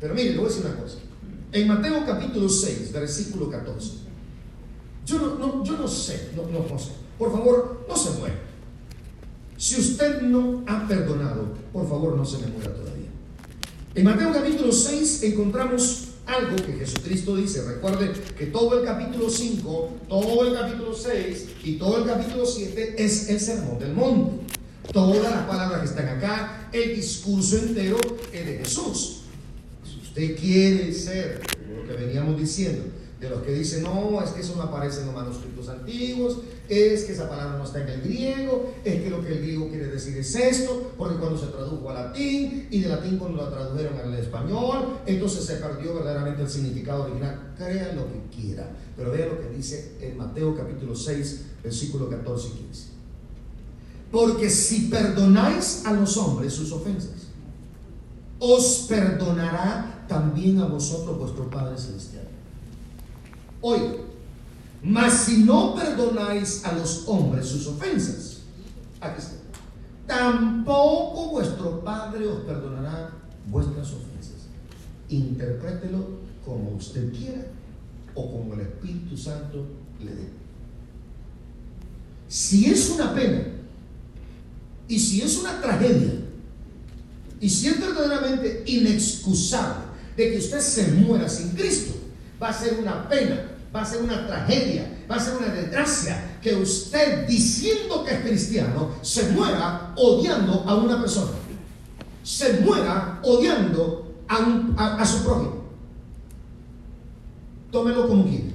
Pero 0.00 0.14
mire, 0.14 0.30
le 0.30 0.38
voy 0.38 0.46
a 0.46 0.48
decir 0.48 0.64
una 0.64 0.76
cosa. 0.76 0.98
En 1.50 1.66
Mateo 1.66 2.04
capítulo 2.04 2.46
6, 2.46 2.92
versículo 2.92 3.50
14. 3.50 3.90
Yo 5.06 5.18
no, 5.18 5.64
yo 5.64 5.78
no 5.78 5.88
sé, 5.88 6.30
no, 6.36 6.42
no, 6.42 6.78
sé. 6.78 6.90
Por 7.18 7.32
favor, 7.32 7.86
no 7.88 7.96
se 7.96 8.10
muera. 8.18 8.38
Si 9.56 9.80
usted 9.80 10.20
no 10.22 10.62
ha 10.66 10.86
perdonado, 10.86 11.54
por 11.72 11.88
favor, 11.88 12.16
no 12.16 12.24
se 12.24 12.38
me 12.38 12.48
muera 12.48 12.74
todavía. 12.74 13.08
En 13.94 14.04
Mateo 14.04 14.30
capítulo 14.30 14.70
6 14.70 15.22
encontramos 15.22 16.08
algo 16.26 16.56
que 16.56 16.74
Jesucristo 16.74 17.36
dice. 17.36 17.62
Recuerde 17.62 18.12
que 18.36 18.46
todo 18.46 18.78
el 18.78 18.84
capítulo 18.84 19.30
5, 19.30 19.90
todo 20.06 20.46
el 20.46 20.54
capítulo 20.54 20.94
6 20.94 21.48
y 21.64 21.78
todo 21.78 21.98
el 21.98 22.04
capítulo 22.04 22.44
7 22.44 22.94
es 22.98 23.30
el 23.30 23.40
sermón 23.40 23.78
del 23.78 23.94
monte. 23.94 24.44
Todas 24.92 25.22
las 25.22 25.46
palabras 25.46 25.80
que 25.80 25.86
están 25.86 26.08
acá, 26.08 26.68
el 26.72 26.94
discurso 26.94 27.56
entero 27.56 27.96
es 28.32 28.46
de 28.46 28.58
Jesús 28.58 29.17
usted 30.18 30.36
quiere 30.36 30.92
ser, 30.92 31.40
lo 31.72 31.86
que 31.86 32.04
veníamos 32.04 32.38
diciendo, 32.38 32.84
de 33.20 33.30
los 33.30 33.42
que 33.42 33.52
dicen, 33.52 33.82
no, 33.84 34.20
es 34.22 34.30
que 34.30 34.40
eso 34.40 34.54
no 34.56 34.62
aparece 34.62 35.00
en 35.00 35.06
los 35.06 35.14
manuscritos 35.14 35.68
antiguos, 35.68 36.38
es 36.68 37.04
que 37.04 37.12
esa 37.12 37.28
palabra 37.28 37.56
no 37.56 37.64
está 37.64 37.82
en 37.82 37.88
el 37.88 38.02
griego, 38.02 38.74
es 38.84 39.02
que 39.02 39.10
lo 39.10 39.24
que 39.24 39.32
el 39.32 39.38
griego 39.40 39.68
quiere 39.68 39.86
decir 39.86 40.16
es 40.16 40.34
esto, 40.34 40.92
porque 40.96 41.18
cuando 41.18 41.38
se 41.38 41.46
tradujo 41.46 41.88
al 41.90 42.06
latín 42.06 42.68
y 42.70 42.80
de 42.80 42.88
latín 42.88 43.18
cuando 43.18 43.42
lo 43.42 43.48
tradujeron 43.48 43.96
al 43.96 44.14
español, 44.14 44.98
entonces 45.06 45.44
se 45.44 45.56
perdió 45.56 45.94
verdaderamente 45.94 46.42
el 46.42 46.48
significado 46.48 47.04
original. 47.04 47.54
Crea 47.56 47.92
lo 47.94 48.06
que 48.06 48.36
quiera, 48.36 48.70
pero 48.96 49.10
vea 49.10 49.26
lo 49.26 49.40
que 49.40 49.56
dice 49.56 49.96
en 50.00 50.16
Mateo 50.16 50.56
capítulo 50.56 50.94
6, 50.94 51.42
versículo 51.62 52.08
14 52.08 52.48
y 52.48 52.50
15. 52.66 52.84
Porque 54.12 54.48
si 54.48 54.88
perdonáis 54.88 55.82
a 55.84 55.92
los 55.92 56.16
hombres 56.16 56.52
sus 56.52 56.70
ofensas, 56.72 57.28
os 58.38 58.86
perdonará 58.88 59.97
también 60.08 60.60
a 60.60 60.66
vosotros 60.66 61.18
vuestro 61.18 61.48
Padre 61.50 61.78
Celestial. 61.78 62.26
Oiga, 63.60 63.94
mas 64.82 65.12
si 65.24 65.44
no 65.44 65.74
perdonáis 65.74 66.64
a 66.64 66.72
los 66.72 67.04
hombres 67.06 67.46
sus 67.46 67.66
ofensas, 67.66 68.38
aquí 69.00 69.18
está, 69.18 69.36
tampoco 70.06 71.30
vuestro 71.30 71.80
Padre 71.84 72.26
os 72.26 72.40
perdonará 72.44 73.10
vuestras 73.50 73.88
ofensas. 73.88 74.48
Interprételo 75.08 76.18
como 76.44 76.70
usted 76.70 77.12
quiera 77.12 77.46
o 78.14 78.32
como 78.32 78.54
el 78.54 78.60
Espíritu 78.60 79.16
Santo 79.16 79.66
le 80.00 80.14
dé. 80.14 80.28
Si 82.28 82.66
es 82.66 82.90
una 82.90 83.14
pena 83.14 83.42
y 84.86 84.98
si 84.98 85.22
es 85.22 85.38
una 85.38 85.60
tragedia 85.60 86.12
y 87.40 87.48
si 87.48 87.68
es 87.68 87.80
verdaderamente 87.80 88.64
inexcusable 88.66 89.87
de 90.18 90.32
que 90.32 90.38
usted 90.38 90.58
se 90.58 90.90
muera 90.92 91.28
sin 91.28 91.50
Cristo. 91.50 91.94
Va 92.42 92.48
a 92.48 92.52
ser 92.52 92.76
una 92.80 93.08
pena, 93.08 93.40
va 93.74 93.82
a 93.82 93.86
ser 93.86 94.02
una 94.02 94.26
tragedia, 94.26 95.04
va 95.08 95.14
a 95.14 95.20
ser 95.20 95.36
una 95.36 95.46
desgracia 95.46 96.38
que 96.42 96.56
usted 96.56 97.26
diciendo 97.28 98.04
que 98.04 98.14
es 98.14 98.20
cristiano 98.22 98.90
se 99.00 99.30
muera 99.30 99.94
odiando 99.96 100.64
a 100.66 100.74
una 100.74 101.00
persona. 101.00 101.30
Se 102.24 102.60
muera 102.60 103.20
odiando 103.22 104.12
a, 104.28 105.06
su 105.06 105.24
prójimo. 105.24 105.62
Tómelo 107.70 108.08
como 108.08 108.24
quiera. 108.24 108.48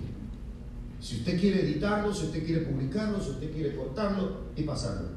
Si 0.99 1.17
usted 1.17 1.39
quiere 1.39 1.62
editarlo, 1.62 2.13
si 2.13 2.26
usted 2.26 2.45
quiere 2.45 2.62
publicarlo, 2.65 3.21
si 3.21 3.30
usted 3.30 3.52
quiere 3.54 3.76
cortarlo 3.76 4.41
y 4.56 4.63
pasarlo. 4.63 5.08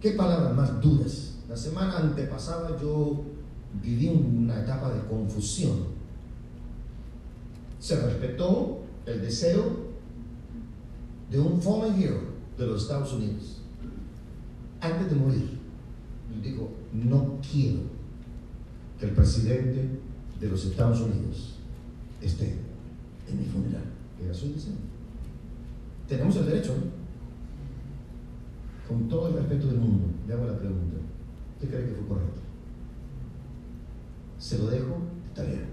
¿Qué 0.00 0.10
palabras 0.12 0.54
más 0.54 0.80
duras? 0.80 1.37
La 1.48 1.56
semana 1.56 1.96
antepasada 1.98 2.78
yo 2.78 3.24
viví 3.82 4.08
una 4.08 4.60
etapa 4.60 4.92
de 4.92 5.00
confusión. 5.06 5.78
Se 7.80 7.98
respetó 8.00 8.80
el 9.06 9.22
deseo 9.22 9.88
de 11.30 11.40
un 11.40 11.60
hero 11.98 12.20
de 12.58 12.66
los 12.66 12.82
Estados 12.82 13.14
Unidos. 13.14 13.62
Antes 14.80 15.08
de 15.10 15.16
morir, 15.16 15.58
dijo, 16.42 16.70
no 16.92 17.38
quiero 17.50 17.80
que 19.00 19.06
el 19.06 19.12
presidente 19.12 19.88
de 20.38 20.48
los 20.48 20.64
Estados 20.66 21.00
Unidos 21.00 21.54
esté 22.20 22.56
en 23.26 23.38
mi 23.38 23.44
funeral. 23.46 23.84
Era 24.22 24.34
su 24.34 24.52
deseo. 24.52 24.74
Tenemos 26.08 26.36
el 26.36 26.46
derecho, 26.46 26.74
¿no? 26.74 26.98
Con 28.86 29.08
todo 29.08 29.28
el 29.28 29.34
respeto 29.34 29.66
del 29.68 29.78
mundo, 29.78 30.06
le 30.26 30.34
hago 30.34 30.46
la 30.46 30.58
pregunta. 30.58 30.96
¿Usted 31.58 31.70
cree 31.70 31.88
que 31.88 31.94
fue 31.96 32.06
correcto? 32.06 32.40
Se 34.38 34.58
lo 34.58 34.66
dejo 34.68 35.00
de 35.24 35.34
tarea. 35.34 35.66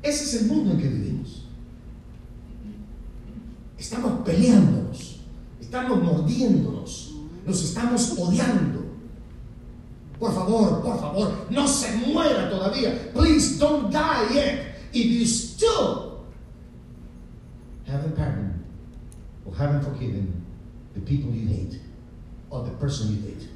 Ese 0.00 0.24
es 0.24 0.42
el 0.42 0.46
mundo 0.48 0.70
en 0.70 0.78
que 0.78 0.88
vivimos. 0.88 1.46
Estamos 3.76 4.24
peleándonos, 4.24 5.20
estamos 5.60 6.02
mordiéndonos, 6.04 7.16
nos 7.44 7.64
estamos 7.64 8.16
odiando. 8.16 8.84
Por 10.20 10.32
favor, 10.32 10.82
por 10.82 11.00
favor, 11.00 11.46
no 11.50 11.66
se 11.66 11.96
muera 11.96 12.48
todavía. 12.48 13.12
Please 13.12 13.58
don't 13.58 13.90
die 13.90 14.34
yet. 14.34 14.76
If 14.92 15.06
you 15.06 15.26
still 15.26 16.26
haven't 17.86 18.14
pardoned 18.14 18.64
or 19.44 19.56
haven't 19.56 19.82
forgiven 19.82 20.44
the 20.94 21.00
people 21.00 21.32
you 21.32 21.48
hate, 21.48 21.89
of 22.50 22.68
the 22.68 22.76
person 22.76 23.14
you 23.14 23.22
date. 23.22 23.48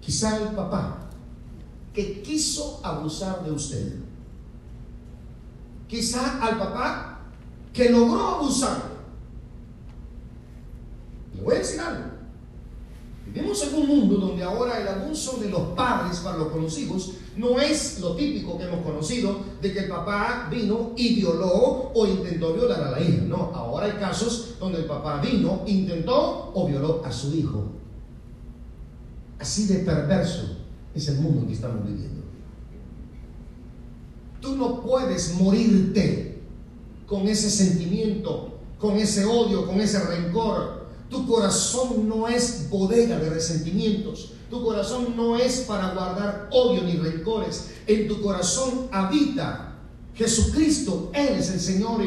Quizá 0.00 0.36
el 0.40 0.54
papá 0.54 1.08
que 1.92 2.22
quiso 2.22 2.80
abusar 2.82 3.44
de 3.44 3.50
usted. 3.52 4.00
Quizá 5.88 6.40
al 6.40 6.58
papá 6.58 7.18
que 7.72 7.90
logró 7.90 8.36
abusar. 8.36 8.82
Le 11.34 11.42
voy 11.42 11.56
a 11.56 11.58
decir 11.58 11.80
algo. 11.80 12.17
Vivimos 13.32 13.62
en 13.62 13.74
un 13.74 13.86
mundo 13.86 14.16
donde 14.16 14.42
ahora 14.42 14.80
el 14.80 14.88
abuso 14.88 15.38
de 15.38 15.50
los 15.50 15.60
padres 15.76 16.18
para 16.18 16.38
los, 16.38 16.48
con 16.48 16.64
hijos 16.64 17.12
no 17.36 17.60
es 17.60 18.00
lo 18.00 18.16
típico 18.16 18.56
que 18.56 18.64
hemos 18.64 18.84
conocido 18.84 19.40
de 19.60 19.72
que 19.72 19.80
el 19.80 19.88
papá 19.88 20.48
vino 20.50 20.92
y 20.96 21.16
violó 21.16 21.92
o 21.94 22.06
intentó 22.06 22.54
violar 22.54 22.82
a 22.82 22.90
la 22.92 23.00
hija. 23.00 23.22
No, 23.22 23.52
ahora 23.54 23.86
hay 23.86 23.92
casos 23.92 24.56
donde 24.58 24.78
el 24.78 24.84
papá 24.86 25.20
vino, 25.20 25.62
intentó 25.66 26.50
o 26.54 26.66
violó 26.66 27.02
a 27.04 27.12
su 27.12 27.34
hijo. 27.34 27.66
Así 29.38 29.66
de 29.66 29.84
perverso 29.84 30.56
Es 30.94 31.06
el 31.08 31.20
mundo 31.20 31.46
que 31.46 31.52
estamos 31.52 31.86
viviendo. 31.86 32.22
Tú 34.40 34.56
no 34.56 34.80
puedes 34.82 35.34
morirte 35.34 36.40
con 37.06 37.28
ese 37.28 37.50
sentimiento, 37.50 38.58
con 38.78 38.96
ese 38.96 39.24
odio, 39.24 39.66
con 39.66 39.80
ese 39.80 40.00
rencor. 40.00 40.77
Tu 41.10 41.26
corazón 41.26 42.08
no 42.08 42.28
es 42.28 42.68
bodega 42.68 43.18
de 43.18 43.30
resentimientos. 43.30 44.32
Tu 44.50 44.62
corazón 44.62 45.14
no 45.16 45.36
es 45.36 45.60
para 45.60 45.94
guardar 45.94 46.48
odio 46.50 46.82
ni 46.82 46.96
rencores. 46.96 47.70
En 47.86 48.08
tu 48.08 48.20
corazón 48.20 48.88
habita 48.90 49.74
Jesucristo. 50.14 51.10
Él 51.14 51.28
es 51.38 51.50
el 51.50 51.60
Señor 51.60 52.02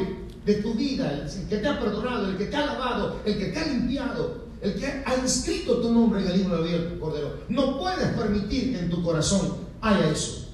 de 0.46 0.56
tu 0.56 0.74
vida, 0.74 1.12
el 1.12 1.48
que 1.48 1.58
te 1.58 1.68
ha 1.68 1.80
perdonado, 1.80 2.30
el 2.30 2.38
que 2.38 2.46
te 2.46 2.56
ha 2.56 2.66
lavado, 2.66 3.20
el 3.26 3.38
que 3.38 3.46
te 3.46 3.60
ha 3.60 3.66
limpiado, 3.68 4.46
el 4.62 4.76
que 4.76 5.04
ha 5.06 5.16
inscrito 5.22 5.82
tu 5.82 5.92
nombre 5.92 6.22
en 6.22 6.28
el 6.28 6.38
libro 6.38 6.58
de 6.58 6.62
la 6.62 6.68
vida 6.68 6.90
del 6.90 7.00
Cordero. 7.00 7.38
No 7.50 7.80
puedes 7.80 8.08
permitir 8.10 8.74
que 8.74 8.80
en 8.80 8.90
tu 8.90 9.04
corazón 9.04 9.56
haya 9.82 10.10
eso. 10.10 10.50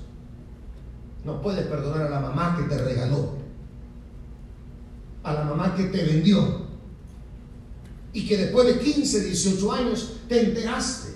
No 1.25 1.41
puedes 1.41 1.65
perdonar 1.67 2.07
a 2.07 2.09
la 2.09 2.19
mamá 2.21 2.55
que 2.57 2.63
te 2.73 2.81
regaló, 2.81 3.33
a 5.23 5.33
la 5.33 5.43
mamá 5.43 5.75
que 5.75 5.85
te 5.85 6.03
vendió 6.03 6.66
y 8.17 8.25
que 8.25 8.35
después 8.35 8.65
de 8.65 8.79
15, 8.79 9.25
18 9.25 9.71
años 9.73 10.13
te 10.27 10.43
enteraste 10.43 11.13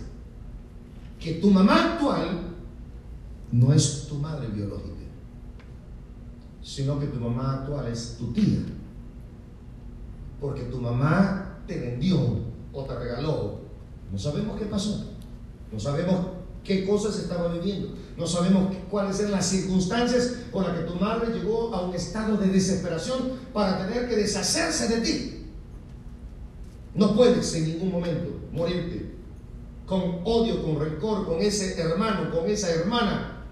que 1.20 1.34
tu 1.34 1.50
mamá 1.50 1.94
actual 1.94 2.42
no 3.52 3.74
es 3.74 4.06
tu 4.08 4.20
madre 4.20 4.48
biológica, 4.50 5.08
sino 6.62 7.00
que 7.00 7.08
tu 7.08 7.20
mamá 7.20 7.54
actual 7.54 7.88
es 7.88 8.18
tu 8.20 8.32
tía. 8.34 8.60
Porque 10.40 10.62
tu 10.66 10.80
mamá 10.80 11.64
te 11.66 11.80
vendió 11.80 12.20
o 12.72 12.84
te 12.84 12.94
regaló. 12.94 13.62
No 14.12 14.20
sabemos 14.20 14.60
qué 14.60 14.66
pasó. 14.66 15.14
No 15.72 15.80
sabemos 15.80 16.28
qué 16.64 16.86
cosas 16.86 17.18
estaba 17.18 17.52
viviendo. 17.52 17.96
No 18.16 18.28
sabemos 18.28 18.76
cuáles 18.92 19.20
eran 19.20 19.32
las 19.32 19.48
circunstancias 19.48 20.36
por 20.52 20.68
las 20.68 20.78
que 20.78 20.84
tu 20.84 20.94
madre 20.98 21.34
llegó 21.34 21.74
a 21.74 21.82
un 21.82 21.96
estado 21.96 22.38
de 22.38 22.46
desesperación 22.50 23.40
para 23.52 23.88
tener 23.88 24.08
que 24.08 24.18
deshacerse 24.18 24.88
de 24.88 25.02
ti. 25.02 25.41
No 26.94 27.16
puedes 27.16 27.54
en 27.56 27.68
ningún 27.68 27.92
momento 27.92 28.40
morirte 28.52 29.12
con 29.86 30.22
odio, 30.24 30.64
con 30.64 30.80
rencor, 30.80 31.26
con 31.26 31.40
ese 31.40 31.80
hermano, 31.80 32.32
con 32.32 32.50
esa 32.50 32.70
hermana 32.70 33.44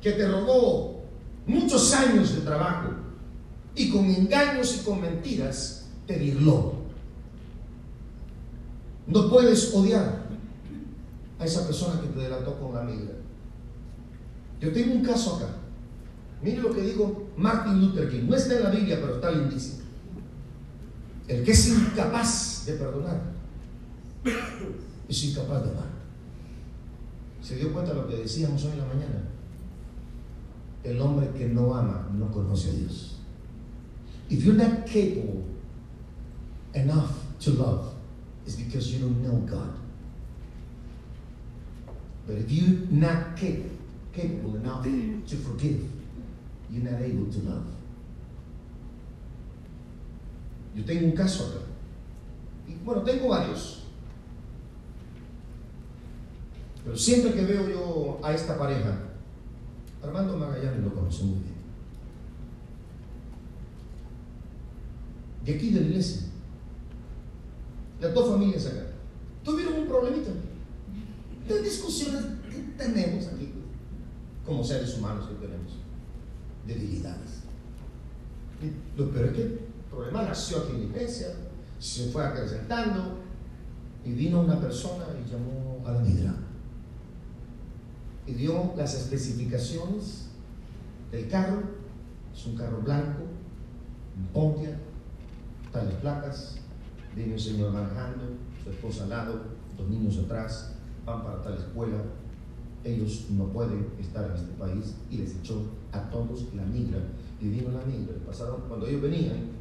que 0.00 0.12
te 0.12 0.26
robó 0.26 1.02
muchos 1.46 1.92
años 1.94 2.34
de 2.34 2.40
trabajo 2.42 2.90
y 3.74 3.90
con 3.90 4.04
engaños 4.06 4.80
y 4.80 4.84
con 4.84 5.00
mentiras 5.00 5.86
te 6.06 6.16
virló. 6.16 6.74
No 9.06 9.30
puedes 9.30 9.72
odiar 9.74 10.26
a 11.38 11.44
esa 11.44 11.66
persona 11.66 12.00
que 12.00 12.08
te 12.08 12.20
delató 12.20 12.58
con 12.58 12.74
la 12.74 12.82
migra. 12.82 13.14
Yo 14.60 14.72
tengo 14.72 14.94
un 14.94 15.04
caso 15.04 15.36
acá. 15.36 15.54
Mire 16.42 16.62
lo 16.62 16.72
que 16.72 16.82
digo 16.82 17.28
Martin 17.36 17.80
Luther 17.80 18.10
King. 18.10 18.28
No 18.28 18.36
está 18.36 18.56
en 18.56 18.64
la 18.64 18.70
Biblia, 18.70 18.98
pero 19.00 19.14
está 19.14 19.30
lindísimo. 19.30 19.87
El 21.28 21.44
que 21.44 21.52
es 21.52 21.68
incapaz 21.68 22.64
de 22.66 22.72
perdonar 22.72 23.20
es 25.08 25.24
incapaz 25.24 25.62
de 25.62 25.70
amar. 25.70 25.88
¿Se 27.42 27.56
dio 27.56 27.72
cuenta 27.72 27.92
de 27.92 28.00
lo 28.00 28.08
que 28.08 28.16
decíamos 28.16 28.64
hoy 28.64 28.72
en 28.72 28.78
la 28.78 28.86
mañana? 28.86 29.22
El 30.84 31.00
hombre 31.00 31.30
que 31.36 31.46
no 31.46 31.74
ama 31.74 32.08
no 32.14 32.30
conoce 32.30 32.70
a 32.70 32.72
Dios. 32.72 33.16
If 34.30 34.44
you're 34.44 34.56
not 34.56 34.86
capable 34.86 35.44
enough 36.74 37.10
to 37.40 37.50
love, 37.52 37.94
it's 38.46 38.56
because 38.56 38.92
you 38.92 39.00
don't 39.00 39.22
know 39.22 39.38
God. 39.46 39.74
But 42.26 42.36
if 42.36 42.50
you're 42.50 42.86
not 42.90 43.36
capable, 43.36 43.76
capable 44.12 44.56
enough 44.56 44.84
to 44.84 45.36
forgive, 45.36 45.80
you're 46.70 46.84
not 46.84 47.00
able 47.00 47.30
to 47.32 47.38
love. 47.48 47.77
Yo 50.74 50.84
tengo 50.84 51.06
un 51.06 51.12
caso 51.12 51.46
acá. 51.46 51.60
Y 52.68 52.74
bueno, 52.84 53.02
tengo 53.02 53.28
varios. 53.28 53.84
Pero 56.84 56.96
siempre 56.96 57.32
que 57.32 57.44
veo 57.44 57.68
yo 57.68 58.20
a 58.22 58.32
esta 58.32 58.56
pareja, 58.56 58.98
Armando 60.02 60.38
Magallanes 60.38 60.82
lo 60.82 60.94
conoce 60.94 61.24
muy 61.24 61.40
bien. 61.40 61.58
De 65.44 65.54
aquí 65.54 65.70
de 65.70 65.80
la 65.80 65.86
iglesia. 65.86 66.22
Las 68.00 68.14
dos 68.14 68.30
familias 68.30 68.66
acá. 68.66 68.86
Tuvieron 69.44 69.80
un 69.80 69.86
problemita. 69.86 70.30
De 71.48 71.62
discusiones 71.62 72.22
tenemos 72.76 73.26
aquí, 73.26 73.50
como 74.44 74.62
seres 74.62 74.96
humanos 74.96 75.26
que 75.28 75.34
tenemos. 75.34 75.72
Debilidades. 76.66 77.42
Lo 78.96 79.10
peor 79.10 79.26
es 79.26 79.32
que 79.32 79.58
problema 79.90 80.22
nació 80.22 80.58
aquí 80.58 80.72
en 80.72 80.78
la 80.78 80.84
iglesia, 80.86 81.28
se 81.78 82.10
fue 82.10 82.24
acrecentando 82.24 83.18
y 84.04 84.12
vino 84.12 84.40
una 84.40 84.60
persona 84.60 85.04
y 85.24 85.30
llamó 85.30 85.82
a 85.86 85.92
la 85.92 86.00
midra 86.00 86.34
y 88.28 88.34
dio 88.34 88.74
las 88.76 88.94
especificaciones 88.94 90.28
del 91.10 91.28
carro. 91.28 91.62
Es 92.34 92.46
un 92.46 92.56
carro 92.56 92.82
blanco, 92.82 93.22
un 94.16 94.26
Pontiac, 94.32 94.76
tales 95.72 95.94
placas, 95.94 96.56
viene 97.16 97.32
un 97.32 97.40
señor 97.40 97.72
manejando, 97.72 98.24
su 98.62 98.70
esposa 98.70 99.04
al 99.04 99.10
lado, 99.10 99.40
dos 99.76 99.88
niños 99.88 100.18
atrás, 100.18 100.74
van 101.06 101.24
para 101.24 101.42
tal 101.42 101.54
escuela. 101.54 101.96
Ellos 102.84 103.26
no 103.30 103.46
pueden 103.46 103.88
estar 103.98 104.30
en 104.30 104.36
este 104.36 104.52
país 104.52 104.94
y 105.10 105.16
les 105.16 105.34
echó 105.36 105.62
a 105.92 106.10
todos 106.10 106.44
la 106.54 106.64
migra. 106.64 106.98
Y 107.40 107.48
vino 107.48 107.70
la 107.70 107.84
migra. 107.84 108.14
Pasaron, 108.26 108.62
cuando 108.68 108.86
ellos 108.86 109.02
venían, 109.02 109.57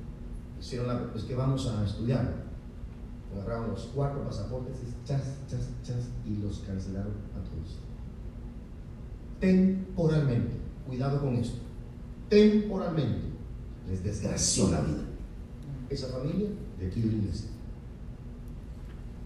hicieron 0.59 0.87
la, 0.87 1.11
pues 1.11 1.23
que 1.23 1.35
vamos 1.35 1.67
a 1.67 1.85
estudiar. 1.85 2.47
Agarraron 3.33 3.71
los 3.71 3.89
cuatro 3.93 4.23
pasaportes 4.23 4.77
chas, 5.03 5.21
chas, 5.47 5.69
chas, 5.83 6.09
y 6.25 6.37
los 6.37 6.59
cancelaron 6.59 7.13
a 7.35 7.43
todos 7.43 7.87
temporalmente, 9.39 10.55
cuidado 10.87 11.21
con 11.21 11.35
esto, 11.35 11.57
temporalmente 12.29 13.27
les 13.89 14.03
desgració 14.03 14.69
la 14.71 14.81
vida. 14.81 15.03
Esa 15.89 16.07
familia 16.07 16.49
de 16.79 16.87
aquí 16.87 17.01
de 17.01 17.07
iglesia 17.07 17.49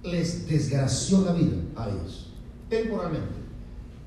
les 0.04 0.48
desgració 0.48 1.22
la 1.22 1.34
vida 1.34 1.58
a 1.76 1.90
ellos, 1.90 2.34
temporalmente. 2.70 3.42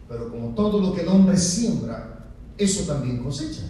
Pero 0.08 0.30
como 0.30 0.54
todo 0.54 0.80
lo 0.80 0.92
que 0.92 1.02
el 1.02 1.08
hombre 1.08 1.36
siembra, 1.36 2.30
eso 2.58 2.92
también 2.92 3.22
cosecha. 3.22 3.62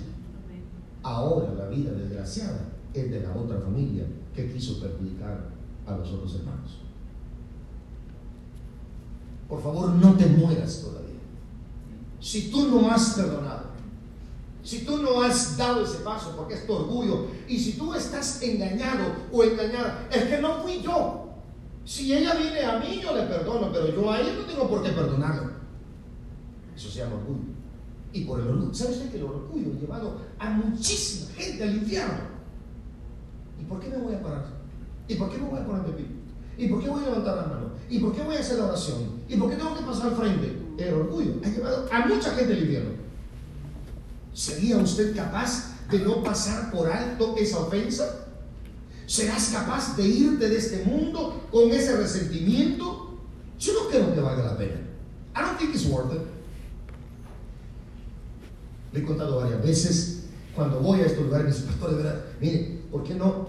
Ahora 1.03 1.53
la 1.53 1.69
vida 1.69 1.93
desgraciada 1.93 2.74
es 2.95 3.11
de 3.11 3.21
la 3.21 3.35
otra 3.35 3.61
familia 3.61 4.07
que 4.35 4.51
quiso 4.53 4.81
perjudicar 4.81 5.51
a 5.87 5.97
los 5.97 6.09
otros 6.11 6.37
hermanos. 6.37 6.79
Por 9.49 9.63
favor, 9.63 9.91
no 9.91 10.15
te 10.15 10.27
mueras 10.27 10.81
todavía 10.81 11.05
si 12.25 12.51
tú 12.51 12.69
no 12.69 12.91
has 12.91 13.11
perdonado, 13.11 13.65
si 14.63 14.87
tú 14.87 14.97
no 15.03 15.23
has 15.23 15.59
dado 15.59 15.85
ese 15.85 15.99
paso 15.99 16.35
porque 16.35 16.55
es 16.55 16.67
tu 16.67 16.73
orgullo, 16.73 17.27
y 17.47 17.59
si 17.59 17.75
tú 17.75 17.93
estás 17.93 18.43
engañado 18.43 19.15
o 19.31 19.45
engañada, 19.45 20.09
es 20.11 20.25
que 20.25 20.39
no 20.41 20.63
fui 20.63 20.81
yo. 20.81 21.29
Si 21.85 22.15
ella 22.15 22.33
viene 22.35 22.63
a 22.63 22.79
mí, 22.79 22.99
yo 23.03 23.15
le 23.15 23.25
perdono, 23.25 23.71
pero 23.71 23.95
yo 23.95 24.11
a 24.11 24.21
ella 24.21 24.33
no 24.39 24.47
tengo 24.47 24.67
por 24.67 24.83
qué 24.83 24.89
perdonarla. 24.93 25.51
Eso 26.75 26.89
se 26.89 27.01
llama 27.01 27.17
orgullo. 27.17 27.53
Y 28.15 28.25
por 28.25 28.41
el 28.41 28.49
orgullo, 28.49 28.73
¿sabes 28.73 28.97
que 29.11 29.19
el 29.19 29.25
orgullo 29.25 29.73
ha 29.77 29.81
llevado 29.81 30.21
a 30.39 30.49
muchísima 30.49 31.31
gente 31.35 31.63
al 31.63 31.77
infierno? 31.77 32.34
¿Y 33.61 33.65
por 33.65 33.81
qué 33.81 33.89
me 33.89 33.97
voy 33.99 34.15
a 34.15 34.23
parar? 34.23 34.47
¿Y 35.09 35.15
por 35.15 35.31
qué 35.31 35.39
me 35.39 35.49
voy 35.49 35.61
a 35.61 35.67
poner 35.67 35.87
de 35.87 35.93
pie? 35.93 36.07
¿Y 36.57 36.69
por 36.69 36.83
qué 36.83 36.89
voy 36.89 37.03
a 37.03 37.07
levantar 37.07 37.37
la 37.37 37.43
mano? 37.47 37.71
¿Y 37.89 37.99
por 37.99 38.15
qué 38.15 38.23
voy 38.23 38.37
a 38.37 38.41
hacer 38.41 38.59
la 38.59 38.67
oración? 38.67 39.23
¿Y 39.29 39.37
por 39.37 39.51
qué 39.51 39.57
tengo 39.57 39.77
que 39.77 39.85
pasar 39.85 40.09
al 40.09 40.17
frente? 40.17 40.59
El 40.79 40.95
orgullo 40.95 41.35
ha 41.45 41.49
llevado 41.49 41.89
a 41.91 42.07
mucha 42.07 42.31
gente 42.31 42.53
al 42.53 42.59
infierno. 42.59 42.91
¿Sería 44.33 44.79
usted 44.79 45.15
capaz 45.15 45.75
de 45.91 45.99
no 46.01 46.23
pasar 46.23 46.71
por 46.71 46.91
alto 46.91 47.35
esa 47.39 47.61
ofensa? 47.61 48.27
¿Serás 49.07 49.51
capaz 49.51 49.97
de 49.97 50.05
irte 50.05 50.49
de 50.49 50.57
este 50.57 50.85
mundo 50.85 51.47
con 51.51 51.71
ese 51.71 51.97
resentimiento? 51.97 53.19
Yo 53.59 53.73
no 53.75 53.89
creo 53.89 54.15
que 54.15 54.21
valga 54.21 54.45
la 54.45 54.57
pena. 54.57 54.81
I 55.37 55.43
don't 55.43 55.59
think 55.59 55.75
it's 55.75 55.87
worth 55.87 56.13
it. 56.13 56.23
Le 58.93 59.01
he 59.01 59.05
contado 59.05 59.41
varias 59.41 59.63
veces 59.63 60.25
cuando 60.55 60.81
voy 60.81 61.01
a 61.01 61.07
estos 61.07 61.25
lugares, 61.25 61.47
mis 61.47 61.65
pastores, 61.65 61.97
¿verdad? 61.97 62.25
Mire, 62.41 62.74
¿por 62.95 63.03
qué 63.03 63.15
no? 63.17 63.49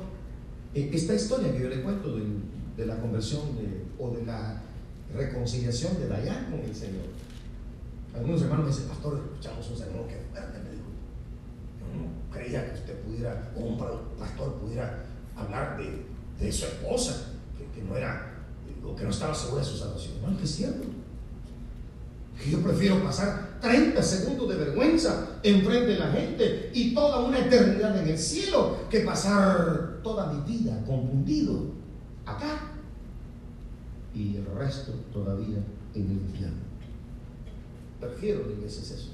Eh, 0.73 0.89
esta 0.91 1.13
historia 1.13 1.51
que 1.51 1.61
yo 1.61 1.69
le 1.69 1.83
cuento 1.83 2.17
de, 2.17 2.85
la 2.87 2.99
conversión 2.99 3.41
o 3.99 4.09
de 4.09 4.25
la 4.25 4.59
reconciliación 5.15 5.99
de 5.99 6.07
Dayan 6.07 6.49
con 6.49 6.61
el 6.61 6.75
Señor. 6.75 7.05
Algunos 8.15 8.41
hermanos 8.41 8.65
me 8.65 8.71
dicen, 8.71 8.87
pastor, 8.87 9.21
escuchamos 9.23 9.69
un 9.69 9.77
sermón 9.77 10.07
que 10.07 10.15
fuerte, 10.31 10.57
me 10.63 10.71
dijo. 10.71 10.89
Yo 11.77 11.85
no 11.93 12.33
creía 12.35 12.71
que 12.71 12.79
usted 12.79 12.99
pudiera, 13.01 13.53
o 13.55 13.59
un 13.59 13.77
pastor 14.17 14.55
pudiera 14.55 15.05
hablar 15.35 15.77
de, 15.77 16.07
de 16.43 16.51
su 16.51 16.65
esposa, 16.65 17.27
que, 17.55 17.65
que, 17.79 17.87
no 17.87 17.95
era, 17.95 18.33
o 18.83 18.95
que 18.95 19.03
no 19.03 19.11
estaba 19.11 19.35
segura 19.35 19.61
de 19.61 19.67
su 19.67 19.77
salvación. 19.77 20.15
Hermano, 20.15 20.39
que 20.39 20.45
es 20.45 20.55
cierto. 20.55 20.87
Que 22.45 22.51
yo 22.51 22.61
prefiero 22.61 23.03
pasar 23.03 23.57
30 23.59 24.03
segundos 24.03 24.47
de 24.49 24.55
vergüenza 24.55 25.39
enfrente 25.41 25.93
de 25.93 25.99
la 25.99 26.11
gente 26.11 26.69
y 26.75 26.93
toda 26.93 27.21
una 27.21 27.39
eternidad 27.39 27.99
en 27.99 28.07
el 28.07 28.19
cielo 28.19 28.81
que 28.87 28.99
pasar 28.99 30.01
toda 30.03 30.31
mi 30.31 30.53
vida 30.53 30.79
confundido 30.85 31.71
acá 32.23 32.71
y 34.13 34.35
el 34.35 34.45
resto 34.45 34.91
todavía 35.11 35.57
en 35.95 36.05
el 36.05 36.11
infierno. 36.11 36.59
Prefiero 37.99 38.43
mil 38.43 38.57
veces 38.57 38.91
eso. 38.91 39.09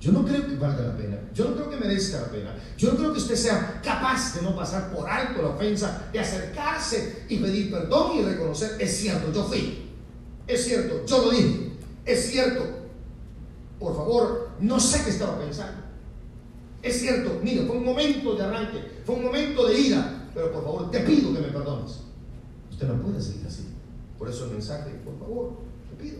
Yo 0.00 0.10
no 0.10 0.24
creo 0.24 0.44
que 0.44 0.56
valga 0.56 0.82
la 0.82 0.96
pena. 0.96 1.16
Yo 1.32 1.44
no 1.44 1.54
creo 1.54 1.70
que 1.70 1.76
merezca 1.76 2.22
la 2.22 2.26
pena. 2.32 2.56
Yo 2.76 2.90
no 2.90 2.98
creo 2.98 3.12
que 3.12 3.18
usted 3.20 3.36
sea 3.36 3.80
capaz 3.84 4.34
de 4.34 4.42
no 4.42 4.56
pasar 4.56 4.92
por 4.92 5.08
alto 5.08 5.40
la 5.40 5.50
ofensa, 5.50 6.08
de 6.12 6.18
acercarse 6.18 7.26
y 7.28 7.36
pedir 7.38 7.70
perdón 7.70 8.18
y 8.18 8.22
reconocer, 8.24 8.72
es 8.80 8.96
cierto, 8.96 9.32
yo 9.32 9.44
fui. 9.44 9.90
Es 10.48 10.64
cierto, 10.64 11.06
yo 11.06 11.24
lo 11.24 11.30
dije. 11.30 11.61
Es 12.04 12.30
cierto. 12.30 12.64
Por 13.78 13.96
favor, 13.96 14.50
no 14.60 14.78
sé 14.78 15.02
qué 15.04 15.10
estaba 15.10 15.38
pensando. 15.38 15.82
Es 16.82 17.00
cierto, 17.00 17.40
mire, 17.42 17.64
fue 17.64 17.76
un 17.76 17.84
momento 17.84 18.34
de 18.34 18.42
arranque, 18.42 18.78
fue 19.04 19.14
un 19.14 19.24
momento 19.24 19.66
de 19.68 19.80
ira, 19.80 20.28
pero 20.34 20.52
por 20.52 20.64
favor, 20.64 20.90
te 20.90 21.00
pido 21.00 21.32
que 21.32 21.40
me 21.40 21.48
perdones. 21.48 22.00
Usted 22.70 22.88
no 22.88 23.00
puede 23.02 23.20
seguir 23.20 23.46
así. 23.46 23.68
Por 24.18 24.28
eso 24.28 24.46
el 24.46 24.52
mensaje, 24.52 24.90
por 25.04 25.18
favor, 25.18 25.52
te 25.90 26.02
pido. 26.02 26.18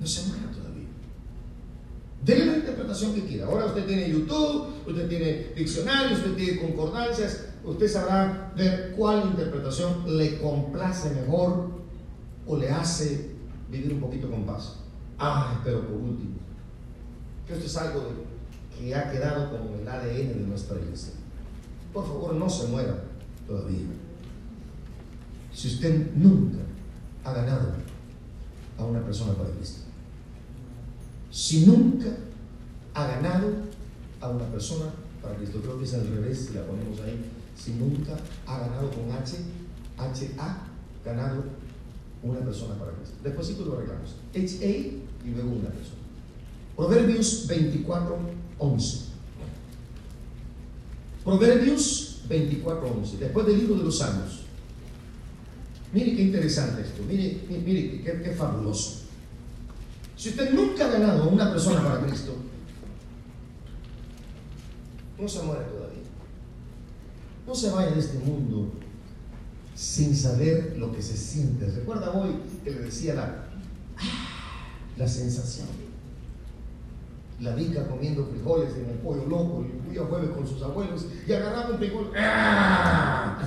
No 0.00 0.06
se 0.06 0.28
muera 0.28 0.50
todavía. 0.50 0.88
Dele 2.24 2.46
la 2.46 2.56
interpretación 2.58 3.14
que 3.14 3.26
quiera. 3.26 3.46
Ahora 3.46 3.66
usted 3.66 3.84
tiene 3.84 4.10
YouTube, 4.10 4.68
usted 4.86 5.08
tiene 5.08 5.52
diccionarios, 5.56 6.20
usted 6.20 6.34
tiene 6.34 6.60
concordancias, 6.60 7.46
usted 7.64 7.88
sabrá 7.88 8.52
ver 8.56 8.94
cuál 8.96 9.26
interpretación 9.26 10.16
le 10.16 10.38
complace 10.40 11.10
mejor 11.10 11.70
o 12.46 12.56
le 12.56 12.70
hace 12.70 13.31
vivir 13.72 13.94
un 13.94 14.00
poquito 14.00 14.30
con 14.30 14.44
paz. 14.44 14.76
Ah, 15.18 15.60
pero 15.64 15.80
por 15.86 15.96
último, 15.96 16.36
que 17.46 17.54
esto 17.54 17.66
es 17.66 17.76
algo 17.76 18.02
que 18.78 18.94
ha 18.94 19.10
quedado 19.10 19.50
como 19.50 19.74
el 19.74 19.88
ADN 19.88 20.28
de 20.40 20.46
nuestra 20.46 20.78
iglesia. 20.78 21.14
Por 21.92 22.06
favor, 22.06 22.34
no 22.34 22.48
se 22.48 22.68
muera 22.68 23.02
todavía. 23.46 23.80
Si 25.52 25.68
usted 25.68 26.12
nunca 26.14 26.58
ha 27.24 27.32
ganado 27.32 27.72
a 28.78 28.84
una 28.84 29.04
persona 29.04 29.32
para 29.34 29.50
Cristo, 29.50 29.80
si 31.30 31.66
nunca 31.66 32.08
ha 32.94 33.06
ganado 33.06 33.52
a 34.20 34.28
una 34.28 34.44
persona 34.46 34.86
para 35.22 35.36
Cristo. 35.36 35.60
Creo 35.62 35.78
que 35.78 35.84
es 35.84 35.94
al 35.94 36.06
revés, 36.06 36.46
si 36.46 36.54
la 36.54 36.66
ponemos 36.66 37.00
ahí. 37.00 37.30
Si 37.56 37.74
nunca 37.74 38.16
ha 38.46 38.58
ganado 38.58 38.90
con 38.90 39.10
H, 39.12 39.36
H 39.96 40.30
ha 40.38 40.66
ganado 41.04 41.44
una 42.22 42.40
persona 42.40 42.74
para 42.74 42.92
Cristo. 42.92 43.16
Después 43.22 43.46
sí 43.46 43.56
lo 43.64 43.76
arreglamos. 43.76 44.14
H-A 44.34 44.68
y 44.68 45.30
luego 45.34 45.50
una 45.50 45.68
persona. 45.68 46.02
Proverbios 46.76 47.46
24, 47.46 48.18
11. 48.58 48.98
Proverbios 51.24 52.22
24, 52.28 52.88
11. 52.98 53.16
Después 53.18 53.46
del 53.46 53.58
libro 53.58 53.76
de 53.76 53.84
los 53.84 53.98
Salmos. 53.98 54.42
Mire 55.92 56.16
qué 56.16 56.22
interesante 56.22 56.82
esto. 56.82 57.02
Mire, 57.06 57.42
mire, 57.48 58.02
qué, 58.02 58.22
qué 58.22 58.32
fabuloso. 58.32 59.02
Si 60.16 60.30
usted 60.30 60.52
nunca 60.52 60.86
ha 60.86 60.90
ganado 60.90 61.28
una 61.28 61.50
persona 61.50 61.82
para 61.82 62.06
Cristo, 62.06 62.36
no 65.18 65.28
se 65.28 65.42
muere 65.42 65.64
todavía. 65.64 66.02
No 67.46 67.54
se 67.54 67.70
vaya 67.70 67.90
de 67.90 68.00
este 68.00 68.18
mundo 68.18 68.72
sin 69.74 70.16
saber 70.16 70.76
lo 70.78 70.92
que 70.92 71.02
se 71.02 71.16
siente. 71.16 71.66
Recuerda 71.66 72.10
hoy 72.12 72.36
que 72.64 72.70
le 72.70 72.80
decía 72.80 73.14
la, 73.14 73.44
la 74.96 75.08
sensación. 75.08 75.66
La 77.40 77.54
vica 77.54 77.88
comiendo 77.88 78.26
frijoles 78.26 78.74
en 78.76 78.90
el 78.90 78.98
pollo 78.98 79.26
loco 79.26 79.64
el 79.64 79.90
día 79.90 80.02
jueves 80.04 80.30
con 80.30 80.46
sus 80.46 80.62
abuelos 80.62 81.06
y 81.26 81.32
agarraba 81.32 81.70
un 81.70 81.78
frijol. 81.78 82.12
¡Ah! 82.16 83.38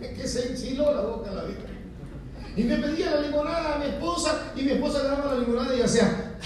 que 0.00 0.28
se 0.28 0.52
enchiló 0.52 0.94
la 0.94 1.02
boca 1.02 1.32
la 1.32 1.44
vica. 1.44 1.68
Y 2.56 2.62
me 2.64 2.76
pedía 2.76 3.16
la 3.16 3.20
limonada 3.22 3.74
a 3.74 3.78
mi 3.78 3.86
esposa 3.86 4.52
y 4.56 4.62
mi 4.62 4.70
esposa 4.72 5.00
agarraba 5.00 5.34
la 5.34 5.40
limonada 5.40 5.76
y 5.76 5.82
hacía. 5.82 6.38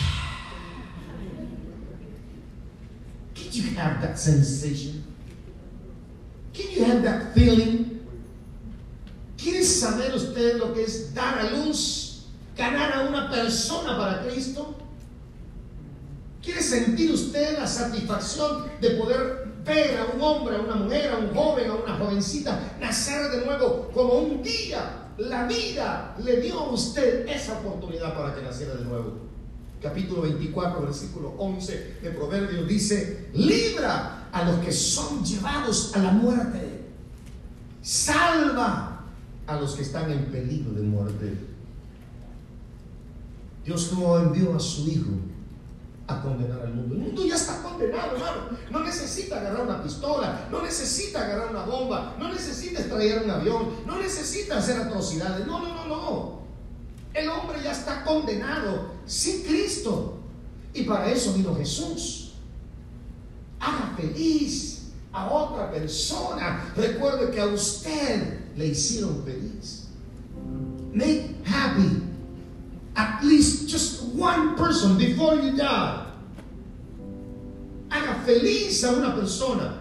Can 3.35 3.51
you 3.53 3.79
have 3.79 4.01
that 4.01 4.17
sensation? 4.17 5.05
Can 6.55 6.67
you 6.75 6.85
have 6.85 7.03
that 7.03 7.35
feeling? 7.35 7.88
¿Quiere 10.49 10.57
saber 10.57 10.57
usted 10.57 10.57
lo 10.57 10.75
que 10.75 10.85
es 10.85 11.15
dar 11.15 11.39
a 11.39 11.51
luz, 11.51 12.25
ganar 12.57 12.93
a 12.93 13.09
una 13.09 13.31
persona 13.31 13.97
para 13.99 14.23
Cristo? 14.23 14.75
¿Quiere 16.43 16.63
sentir 16.63 17.13
usted 17.13 17.59
la 17.59 17.67
satisfacción 17.67 18.67
de 18.81 18.91
poder 18.91 19.49
ver 19.65 19.99
a 19.99 20.07
un 20.15 20.23
hombre, 20.23 20.57
a 20.57 20.61
una 20.61 20.77
mujer, 20.77 21.13
a 21.13 21.19
un 21.19 21.35
joven, 21.35 21.71
a 21.71 21.75
una 21.75 21.97
jovencita 21.97 22.77
nacer 22.81 23.31
de 23.31 23.45
nuevo 23.45 23.91
como 23.93 24.15
un 24.15 24.43
día 24.43 25.11
la 25.19 25.47
vida 25.47 26.15
le 26.23 26.41
dio 26.41 26.61
a 26.61 26.71
usted 26.71 27.27
esa 27.29 27.59
oportunidad 27.59 28.17
para 28.17 28.35
que 28.35 28.43
naciera 28.43 28.75
de 28.75 28.85
nuevo. 28.85 29.15
Capítulo 29.83 30.23
24, 30.23 30.81
versículo 30.81 31.35
11 31.39 31.99
de 32.03 32.11
Proverbios 32.11 32.67
dice, 32.67 33.29
libra 33.35 34.29
a 34.33 34.45
los 34.45 34.59
que 34.59 34.73
son 34.73 35.25
llevados 35.25 35.95
a 35.95 35.99
la 35.99 36.11
muerte, 36.13 36.87
salva 37.83 38.88
a 39.49 39.57
los 39.57 39.75
que 39.75 39.83
están 39.83 40.13
en 40.13 40.27
peligro 40.27 40.73
de 40.73 40.83
muerte. 40.83 41.33
Dios 43.65 43.93
no 43.95 44.19
envió 44.19 44.55
a 44.55 44.61
su 44.61 44.87
Hijo 44.89 45.11
a 46.07 46.21
condenar 46.21 46.61
al 46.61 46.75
mundo. 46.75 46.95
El 46.95 47.01
mundo 47.01 47.25
ya 47.27 47.35
está 47.35 47.63
condenado, 47.63 48.15
hermano. 48.15 48.59
No 48.71 48.85
necesita 48.85 49.41
agarrar 49.41 49.63
una 49.63 49.83
pistola, 49.83 50.49
no 50.51 50.63
necesita 50.63 51.25
agarrar 51.25 51.51
una 51.51 51.65
bomba, 51.65 52.15
no 52.19 52.31
necesita 52.31 52.81
extraer 52.81 53.23
un 53.25 53.31
avión, 53.31 53.71
no 53.87 53.99
necesita 53.99 54.59
hacer 54.59 54.83
atrocidades. 54.83 55.47
No, 55.47 55.61
no, 55.61 55.75
no, 55.75 55.87
no. 55.87 56.39
El 57.15 57.29
hombre 57.31 57.63
ya 57.63 57.73
está 57.73 58.05
condenado 58.05 58.91
sin 59.07 59.43
Cristo. 59.45 60.19
Y 60.75 60.83
para 60.83 61.11
eso 61.11 61.33
vino 61.33 61.55
Jesús. 61.55 62.35
Haga 63.59 63.95
feliz 63.97 64.91
a 65.11 65.31
otra 65.31 65.71
persona. 65.71 66.71
Recuerde 66.77 67.31
que 67.31 67.41
a 67.41 67.47
usted 67.47 68.38
le 68.59 68.67
hicieron 68.67 69.23
feliz. 69.25 69.87
Make 70.93 71.47
happy 71.47 72.03
at 72.97 73.23
least 73.23 73.69
just 73.69 74.03
one 74.15 74.57
person 74.57 74.99
before 74.99 75.37
you 75.37 75.57
die. 75.57 76.07
Haga 77.91 78.21
feliz 78.27 78.85
a 78.85 78.93
una 78.93 79.15
persona, 79.15 79.81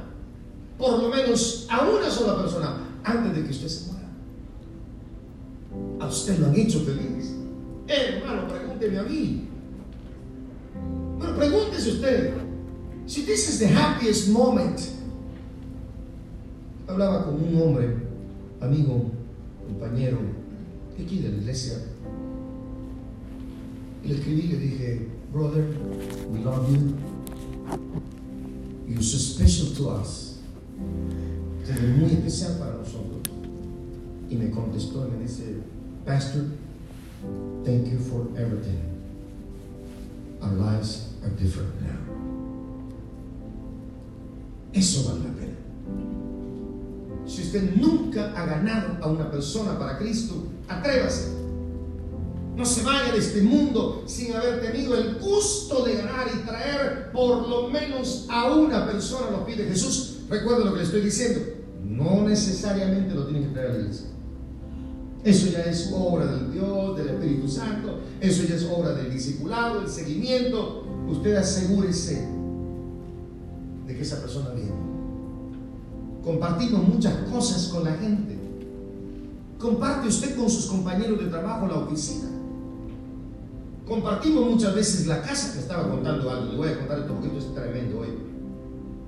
por 0.77 1.01
lo 1.01 1.09
menos 1.09 1.67
a 1.69 1.89
una 1.89 2.09
sola 2.09 2.37
persona, 2.37 2.77
antes 3.03 3.35
de 3.35 3.43
que 3.43 3.49
usted 3.49 3.67
se 3.67 3.91
muera. 3.91 4.07
A 5.99 6.07
usted 6.07 6.39
lo 6.39 6.47
han 6.47 6.55
hecho 6.55 6.79
feliz. 6.81 7.33
Eh, 7.87 8.21
hermano, 8.21 8.47
pregúnteme 8.47 8.99
a 8.99 9.03
mí. 9.03 9.47
Bueno, 11.17 11.35
pregúntese 11.35 11.93
usted. 11.93 12.33
Si 13.07 13.23
this 13.23 13.49
is 13.49 13.59
the 13.59 13.67
happiest 13.67 14.29
moment. 14.29 14.79
Hablaba 16.87 17.25
con 17.25 17.35
un 17.35 17.61
hombre, 17.61 18.06
amigo, 18.61 19.11
compañero, 19.67 20.17
aquí 20.99 21.19
de 21.19 21.29
la 21.29 21.37
iglesia 21.37 21.77
le 24.03 24.15
escribí 24.15 24.41
y 24.41 24.47
le 24.47 24.57
dije, 24.57 25.07
brother, 25.33 25.65
we 26.31 26.39
love 26.39 26.69
you. 26.71 26.95
You're 28.87 29.03
so 29.03 29.17
special 29.17 29.75
to 29.75 29.89
us. 30.01 30.39
Usted 31.61 31.83
es 31.83 31.97
muy 31.97 32.11
especial 32.11 32.57
para 32.57 32.77
nosotros. 32.77 33.19
Y 34.29 34.35
me 34.35 34.49
contestó 34.49 35.07
y 35.07 35.11
me 35.11 35.23
dice, 35.23 35.57
Pastor, 36.05 36.45
thank 37.65 37.87
you 37.87 37.99
for 37.99 38.27
everything. 38.37 38.79
Our 40.41 40.53
lives 40.53 41.09
are 41.23 41.29
different 41.31 41.73
now. 41.81 41.97
Eso 44.73 45.09
vale 45.09 45.23
la 45.23 45.33
pena. 45.33 46.36
Si 47.27 47.43
usted 47.43 47.75
nunca 47.75 48.33
ha 48.35 48.45
ganado 48.45 48.97
a 49.01 49.07
una 49.07 49.29
persona 49.29 49.77
para 49.77 49.97
Cristo, 49.97 50.47
atrévase 50.67 51.37
no 52.57 52.65
se 52.65 52.81
vaya 52.81 53.11
de 53.11 53.19
este 53.19 53.43
mundo 53.43 54.03
sin 54.07 54.33
haber 54.33 54.59
tenido 54.59 54.97
el 54.97 55.19
gusto 55.19 55.85
de 55.85 55.93
ganar 55.93 56.27
y 56.33 56.39
traer 56.39 57.11
por 57.11 57.47
lo 57.47 57.69
menos 57.69 58.25
a 58.29 58.51
una 58.51 58.87
persona, 58.87 59.29
nos 59.29 59.41
pide 59.41 59.65
Jesús. 59.65 60.21
Recuerden 60.27 60.65
lo 60.65 60.73
que 60.73 60.79
le 60.79 60.85
estoy 60.85 61.01
diciendo. 61.01 61.39
No 61.83 62.27
necesariamente 62.27 63.13
lo 63.13 63.27
tiene 63.27 63.45
que 63.45 63.53
traer 63.53 63.69
a 63.69 63.73
la 63.73 63.79
iglesia. 63.81 64.07
Eso 65.23 65.51
ya 65.51 65.59
es 65.65 65.93
obra 65.95 66.25
del 66.25 66.51
Dios, 66.51 66.97
del 66.97 67.09
Espíritu 67.09 67.47
Santo. 67.47 67.99
Eso 68.19 68.43
ya 68.43 68.55
es 68.55 68.63
obra 68.63 68.93
del 68.93 69.13
discipulado, 69.13 69.81
el 69.81 69.87
seguimiento. 69.87 70.83
Usted 71.07 71.35
asegúrese 71.35 72.27
de 73.85 73.95
que 73.95 74.01
esa 74.01 74.19
persona 74.19 74.49
viene. 74.49 74.86
Compartimos 76.27 76.85
muchas 76.85 77.13
cosas 77.31 77.69
con 77.69 77.85
la 77.85 77.93
gente. 77.93 78.37
Comparte 79.57 80.09
usted 80.09 80.35
con 80.35 80.49
sus 80.49 80.65
compañeros 80.65 81.19
de 81.23 81.27
trabajo 81.27 81.65
la 81.67 81.75
oficina 81.75 82.27
Compartimos 83.87 84.45
muchas 84.45 84.75
veces 84.75 85.07
la 85.07 85.21
casa 85.21 85.53
que 85.53 85.59
estaba 85.59 85.89
contando 85.89 86.29
algo. 86.29 86.51
Le 86.51 86.57
voy 86.57 86.67
a 86.67 86.79
contar 86.79 86.99
esto 86.99 87.13
porque 87.13 87.37
es 87.37 87.55
tremendo 87.55 87.99
hoy. 87.99 88.09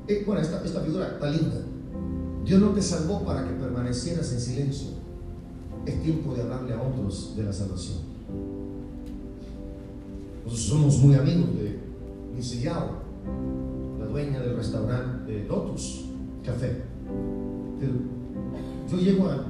Eh, 0.07 0.23
bueno, 0.25 0.41
esta, 0.41 0.63
esta 0.63 0.79
figura 0.79 1.09
está 1.09 1.29
linda. 1.29 1.57
Dios 2.45 2.61
no 2.61 2.69
te 2.69 2.81
salvó 2.81 3.25
para 3.25 3.45
que 3.45 3.53
permanecieras 3.55 4.31
en 4.31 4.39
silencio. 4.39 4.87
Es 5.85 6.01
tiempo 6.01 6.33
de 6.33 6.43
hablarle 6.43 6.73
a 6.73 6.81
otros 6.81 7.35
de 7.35 7.43
la 7.43 7.51
salvación. 7.51 7.97
Nosotros 10.45 10.65
somos 10.65 10.97
muy 10.99 11.15
amigos 11.15 11.49
de 11.57 11.79
Miss 12.33 12.61
Yao, 12.61 12.91
la 13.99 14.05
dueña 14.05 14.39
del 14.39 14.55
restaurante 14.55 15.45
Lotus 15.49 16.05
Café. 16.45 16.88
Yo 18.89 18.97
llego 18.97 19.29
a, 19.29 19.45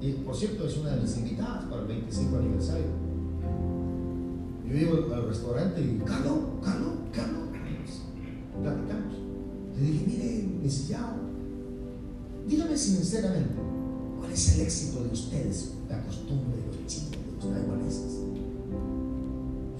y 0.00 0.12
por 0.24 0.36
cierto 0.36 0.66
es 0.66 0.76
una 0.78 0.90
de 0.90 1.02
las 1.02 1.18
invitadas 1.18 1.64
para 1.64 1.82
el 1.82 1.88
25 1.88 2.36
aniversario. 2.36 2.86
Yo 4.66 4.74
llego 4.74 5.14
al 5.14 5.26
restaurante 5.26 5.80
y, 5.80 6.00
Carlos, 6.04 6.38
Carlos, 6.62 6.92
Carlos, 7.12 7.48
platicamos. 8.62 9.14
Le 9.76 9.84
dije, 9.84 10.04
mire, 10.06 10.68
Yao, 10.88 11.16
dígame 12.46 12.76
sinceramente, 12.76 13.54
¿cuál 14.18 14.32
es 14.32 14.54
el 14.54 14.60
éxito 14.62 15.02
de 15.02 15.10
ustedes, 15.10 15.72
la 15.88 16.02
costumbre 16.04 16.58
de 16.58 16.66
los 16.66 16.86
chinos, 16.86 17.12
de 17.12 17.46
los 17.46 17.54
taiwaneses? 17.54 18.18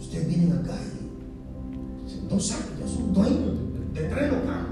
Ustedes 0.01 0.29
vienen 0.29 0.53
acá 0.53 0.77
y 0.77 2.29
dos 2.29 2.53
años 2.53 2.71
ya 2.81 2.89
son 2.89 3.13
dueños 3.13 3.59
de, 3.95 4.03
de 4.03 4.09
tres 4.09 4.33
locales. 4.33 4.68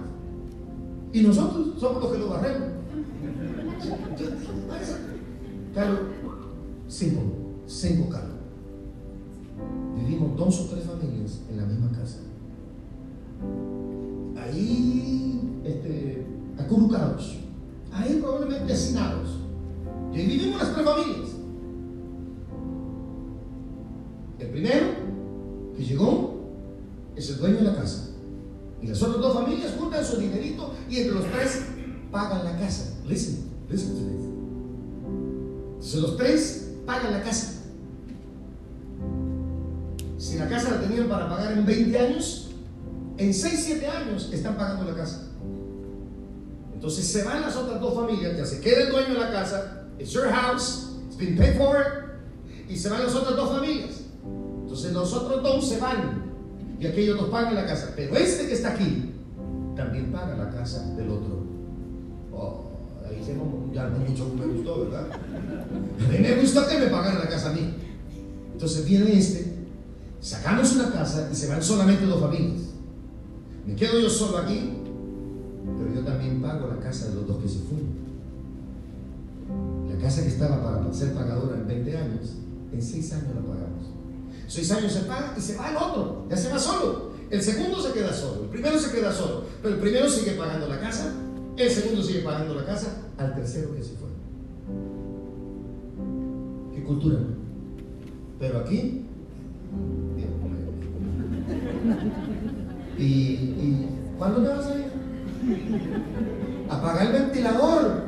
Y 1.16 1.22
nosotros 1.22 1.68
somos 1.80 2.02
los 2.02 2.12
que 2.12 2.18
lo 2.18 2.28
barremos. 2.28 2.68
Yo 4.20 4.26
dije, 4.26 4.52
Carlos, 5.74 6.00
cinco, 6.88 7.22
se 47.16 47.24
van 47.24 47.40
las 47.40 47.56
otras 47.56 47.80
dos 47.80 47.94
familias, 47.94 48.36
ya 48.36 48.44
se 48.44 48.60
queda 48.60 48.82
el 48.82 48.90
dueño 48.90 49.14
de 49.14 49.20
la 49.20 49.32
casa, 49.32 49.86
it's 49.98 50.10
your 50.10 50.28
house, 50.28 50.98
it's 51.06 51.16
been 51.16 51.34
paid 51.34 51.56
for 51.56 51.80
it, 51.80 52.70
y 52.70 52.76
se 52.76 52.90
van 52.90 53.02
las 53.02 53.14
otras 53.14 53.36
dos 53.36 53.56
familias. 53.56 54.02
Entonces 54.62 54.92
los 54.92 55.12
otros 55.14 55.42
dos 55.42 55.66
se 55.66 55.80
van 55.80 56.24
y 56.78 56.86
aquellos 56.86 57.18
dos 57.18 57.30
pagan 57.30 57.54
la 57.54 57.64
casa. 57.64 57.92
Pero 57.96 58.14
este 58.16 58.46
que 58.46 58.52
está 58.52 58.72
aquí 58.72 59.14
también 59.74 60.12
paga 60.12 60.36
la 60.36 60.50
casa 60.50 60.84
del 60.94 61.08
otro. 61.08 61.42
Oh, 62.34 62.72
ahí 63.08 63.24
se 63.24 63.34
ya 63.74 63.88
no 63.88 63.98
mucho 63.98 64.34
me 64.34 64.46
gustó, 64.52 64.84
¿verdad? 64.84 65.06
A 65.12 66.12
mí 66.12 66.18
me 66.18 66.34
gusta 66.34 66.68
que 66.68 66.78
me 66.78 66.86
paguen 66.88 67.18
la 67.18 67.28
casa 67.30 67.48
a 67.48 67.52
mí. 67.54 67.76
Entonces 68.52 68.84
viene 68.84 69.18
este, 69.18 69.54
sacamos 70.20 70.74
una 70.74 70.92
casa 70.92 71.30
y 71.32 71.34
se 71.34 71.48
van 71.48 71.62
solamente 71.62 72.04
dos 72.04 72.20
familias. 72.20 72.60
Me 73.64 73.74
quedo 73.74 74.00
yo 74.00 74.10
solo 74.10 74.36
aquí, 74.36 74.75
pero 75.74 75.94
yo 75.94 76.00
también 76.02 76.40
pago 76.40 76.68
la 76.68 76.78
casa 76.78 77.08
de 77.08 77.16
los 77.16 77.26
dos 77.26 77.42
que 77.42 77.48
se 77.48 77.58
fueron. 77.60 78.06
La 79.90 79.98
casa 79.98 80.22
que 80.22 80.28
estaba 80.28 80.62
para 80.62 80.92
ser 80.92 81.12
pagadora 81.12 81.56
en 81.56 81.66
20 81.66 81.96
años, 81.96 82.34
en 82.72 82.82
6 82.82 83.12
años 83.14 83.34
la 83.34 83.40
pagamos. 83.40 83.86
6 84.46 84.70
años 84.72 84.92
se 84.92 85.00
paga 85.00 85.34
y 85.36 85.40
se 85.40 85.56
va 85.56 85.70
el 85.70 85.76
otro, 85.76 86.26
ya 86.30 86.36
se 86.36 86.50
va 86.50 86.58
solo. 86.58 87.06
El 87.28 87.42
segundo 87.42 87.80
se 87.80 87.92
queda 87.92 88.12
solo, 88.12 88.44
el 88.44 88.50
primero 88.50 88.78
se 88.78 88.94
queda 88.94 89.12
solo, 89.12 89.42
pero 89.60 89.74
el 89.74 89.80
primero 89.80 90.08
sigue 90.08 90.32
pagando 90.32 90.68
la 90.68 90.78
casa, 90.78 91.12
el 91.56 91.70
segundo 91.70 92.02
sigue 92.02 92.20
pagando 92.20 92.54
la 92.54 92.64
casa 92.64 93.02
al 93.18 93.34
tercero 93.34 93.74
que 93.74 93.82
se 93.82 93.94
fue. 93.94 94.08
¿Qué 96.72 96.84
cultura? 96.84 97.18
Pero 98.38 98.58
aquí, 98.58 99.06
¿y, 102.96 103.02
y 103.02 103.88
cuándo 104.16 104.42
te 104.42 104.48
vas 104.48 104.66
a 104.66 104.78
ir? 104.78 104.85
Apagar 106.68 107.06
el 107.06 107.12
ventilador. 107.12 108.04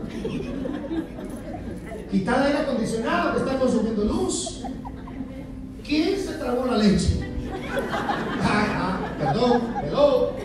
Quitar 2.11 2.41
el 2.41 2.47
aire 2.47 2.59
acondicionado 2.59 3.32
que 3.34 3.39
está 3.41 3.59
consumiendo 3.59 4.05
luz. 4.05 4.62
¿Quién 5.86 6.18
se 6.18 6.34
tragó 6.34 6.66
la 6.66 6.78
leche? 6.78 7.20
Ah, 8.43 8.66
ah, 8.76 8.99
perdón, 9.18 9.62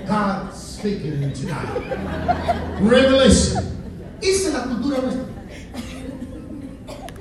God 0.07 0.53
speaking 0.53 1.31
tonight. 1.33 1.69
Revelation. 2.81 3.63
Esa 4.21 4.47
es 4.47 4.53
la 4.53 4.63
cultura 4.63 4.99
nuestra. 4.99 5.23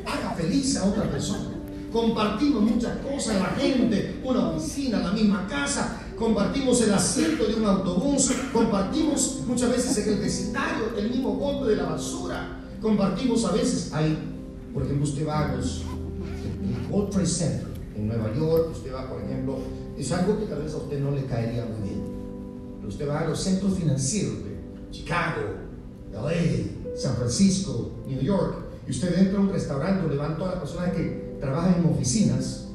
Haga 0.06 0.34
feliz 0.34 0.76
a 0.76 0.84
otra 0.84 1.04
persona. 1.04 1.50
Compartimos 1.92 2.62
muchas 2.62 2.96
cosas, 2.98 3.36
la 3.36 3.60
gente, 3.60 4.20
una 4.24 4.50
oficina, 4.50 4.98
la 4.98 5.12
misma 5.12 5.46
casa, 5.46 6.01
compartimos 6.22 6.80
el 6.82 6.94
asiento 6.94 7.48
de 7.48 7.56
un 7.56 7.66
autobús, 7.66 8.32
compartimos 8.52 9.42
muchas 9.44 9.70
veces 9.70 10.06
en 10.06 10.12
el 10.14 10.20
vecindario 10.20 10.96
el 10.96 11.10
mismo 11.10 11.34
bote 11.34 11.70
de 11.70 11.76
la 11.76 11.86
basura, 11.86 12.60
compartimos 12.80 13.44
a 13.44 13.50
veces 13.50 13.92
ahí, 13.92 14.16
por 14.72 14.84
ejemplo, 14.84 15.04
usted 15.04 15.26
va 15.26 15.50
a 15.50 15.56
los 15.56 15.82
World 16.88 17.10
Trade 17.10 17.26
Center 17.26 17.66
en 17.96 18.06
Nueva 18.06 18.32
York, 18.36 18.68
usted 18.70 18.94
va, 18.94 19.08
por 19.08 19.20
ejemplo, 19.20 19.58
es 19.98 20.12
algo 20.12 20.38
que 20.38 20.46
tal 20.46 20.62
vez 20.62 20.72
a 20.74 20.76
usted 20.76 21.00
no 21.00 21.10
le 21.10 21.24
caería 21.24 21.64
muy 21.64 21.88
bien, 21.88 22.02
usted 22.86 23.08
va 23.08 23.18
a 23.18 23.26
los 23.26 23.40
centros 23.40 23.76
financieros 23.76 24.44
de 24.44 24.56
Chicago, 24.92 25.42
LA, 26.12 26.94
San 26.96 27.16
Francisco, 27.16 27.90
New 28.06 28.20
York, 28.20 28.58
y 28.86 28.92
usted 28.92 29.18
entra 29.18 29.38
a 29.38 29.42
un 29.42 29.52
restaurante 29.52 30.02
donde 30.02 30.18
van 30.18 30.38
todas 30.38 30.54
las 30.54 30.60
personas 30.62 30.92
que 30.92 31.36
trabajan 31.40 31.80
en 31.80 31.92
oficinas, 31.92 32.68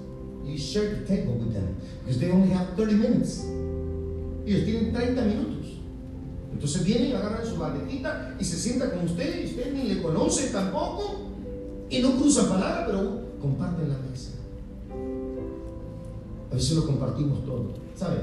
you 0.47 0.57
share 0.57 0.89
the 0.89 1.05
table 1.05 1.33
with 1.33 1.53
them, 1.53 1.75
because 2.03 2.19
they 2.19 2.31
only 2.31 2.49
have 2.49 2.75
30 2.75 2.95
minutes. 2.95 3.45
Ellos 4.45 4.63
tienen 4.65 4.93
30 4.93 5.21
minutos. 5.23 5.57
Entonces 6.53 6.83
vienen, 6.83 7.15
agarran 7.15 7.45
su 7.45 7.57
maletita 7.57 8.35
y 8.39 8.43
se 8.43 8.57
sienta 8.57 8.89
con 8.91 9.05
usted, 9.05 9.41
y 9.41 9.45
usted 9.45 9.73
ni 9.73 9.83
le 9.83 10.01
conoce 10.01 10.49
tampoco, 10.49 11.31
y 11.89 11.99
no 11.99 12.15
cruzan 12.15 12.47
palabra, 12.47 12.85
pero 12.87 13.21
comparten 13.39 13.89
la 13.89 13.97
mesa. 13.97 14.31
A 16.49 16.55
veces 16.55 16.77
lo 16.77 16.85
compartimos 16.85 17.45
todo. 17.45 17.73
¿Sabe? 17.95 18.17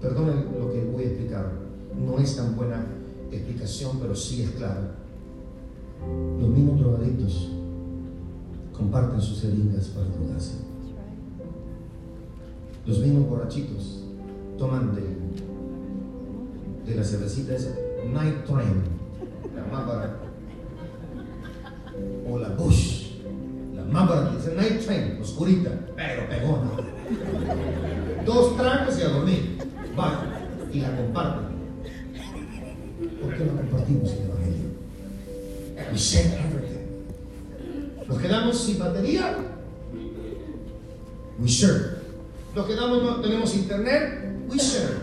Perdonen 0.00 0.46
lo 0.58 0.72
que 0.72 0.84
voy 0.84 1.04
a 1.04 1.06
explicar. 1.06 1.52
No 1.96 2.18
es 2.18 2.36
tan 2.36 2.56
buena 2.56 2.84
explicación, 3.30 3.98
pero 4.00 4.14
sí 4.14 4.42
es 4.42 4.50
clara. 4.50 4.96
Los 6.40 6.50
mismos 6.50 6.80
drogadictos 6.80 7.50
comparten 8.76 9.20
sus 9.20 9.40
jeringas 9.40 9.86
para 9.88 10.06
drogarse. 10.08 10.71
Los 12.84 12.98
mismos 12.98 13.28
borrachitos 13.28 14.04
toman 14.58 14.94
de, 14.94 15.02
de 16.84 16.96
la 16.96 17.04
cervecita 17.04 17.54
esa 17.54 17.76
Night 18.12 18.44
Train, 18.44 18.82
la 19.54 19.64
más 19.70 19.86
o 22.28 22.38
la 22.38 22.48
Bush, 22.48 23.12
la 23.74 23.84
más 23.84 24.08
barata, 24.08 24.34
dice 24.36 24.54
Night 24.56 24.80
Train, 24.84 25.18
oscurita, 25.20 25.70
pero 25.94 26.28
pegona. 26.28 26.70
Dos 28.26 28.56
tragos 28.56 28.98
y 28.98 29.02
a 29.02 29.08
dormir. 29.08 29.58
Va, 29.98 30.24
y 30.72 30.80
la 30.80 30.96
comparten. 30.96 31.52
¿Por 33.20 33.36
qué 33.36 33.44
no 33.44 33.56
compartimos 33.56 34.12
el 34.12 34.22
Evangelio? 34.24 34.70
We 35.92 35.98
share 35.98 36.38
everything. 36.38 38.08
Nos 38.08 38.18
quedamos 38.18 38.58
sin 38.58 38.78
batería. 38.78 39.36
We 41.38 41.46
share. 41.46 42.01
Nos 42.54 42.66
quedamos, 42.66 43.02
no 43.02 43.20
tenemos 43.22 43.54
internet. 43.54 44.46
We 44.46 44.58
share. 44.58 45.00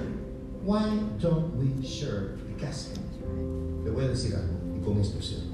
Why 0.64 0.88
don't 1.20 1.56
we 1.56 1.84
share 1.84 2.38
the 2.46 2.64
gospel? 2.64 3.02
Le 3.84 3.90
voy 3.90 4.06
a 4.06 4.10
decir 4.10 4.36
algo 4.36 4.54
y 4.78 4.84
con 4.86 5.00
esto 5.00 5.20
cierro. 5.20 5.50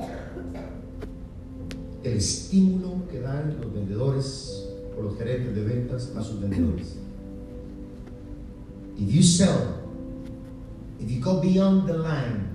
El 2.03 2.17
estímulo 2.17 3.07
que 3.09 3.21
dan 3.21 3.55
los 3.61 3.73
vendedores 3.73 4.67
o 4.97 5.03
los 5.03 5.17
gerentes 5.17 5.55
de 5.55 5.63
ventas 5.63 6.11
a 6.17 6.21
sus 6.21 6.41
vendedores. 6.41 6.97
If 8.97 9.09
you 9.09 9.23
sell, 9.23 9.79
if 10.99 11.09
you 11.09 11.21
go 11.21 11.39
beyond 11.39 11.87
the 11.87 11.97
line, 11.97 12.49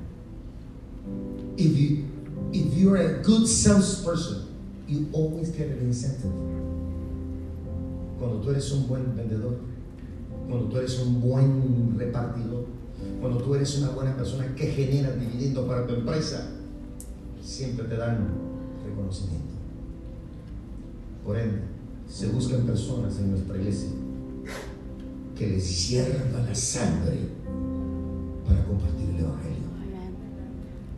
if 1.57 1.77
you 1.77 2.05
if 2.53 2.75
you're 2.75 2.97
a 2.97 3.23
good 3.23 3.47
salesperson, 3.47 4.55
you 4.87 5.09
always 5.13 5.51
get 5.51 5.69
an 5.69 5.79
incentive. 5.79 6.70
Cuando 8.21 8.41
tú 8.41 8.51
eres 8.51 8.71
un 8.71 8.87
buen 8.87 9.17
vendedor, 9.17 9.57
cuando 10.47 10.67
tú 10.67 10.77
eres 10.77 11.01
un 11.01 11.23
buen 11.23 11.99
repartidor, 11.99 12.67
cuando 13.19 13.39
tú 13.39 13.55
eres 13.55 13.79
una 13.79 13.91
buena 13.91 14.15
persona 14.15 14.55
que 14.55 14.67
genera 14.67 15.11
dividendo 15.17 15.67
para 15.67 15.87
tu 15.87 15.95
empresa, 15.95 16.49
siempre 17.43 17.87
te 17.87 17.97
dan 17.97 18.29
reconocimiento. 18.85 19.55
Por 21.25 21.39
ende, 21.39 21.61
se 22.07 22.29
buscan 22.29 22.67
personas 22.67 23.19
en 23.19 23.31
nuestra 23.31 23.57
iglesia 23.57 23.89
que 25.35 25.47
les 25.47 25.89
hierva 25.89 26.41
la 26.47 26.55
sangre 26.55 27.17
para 28.47 28.63
compartir 28.67 29.09
el 29.09 29.21
Evangelio. 29.21 29.71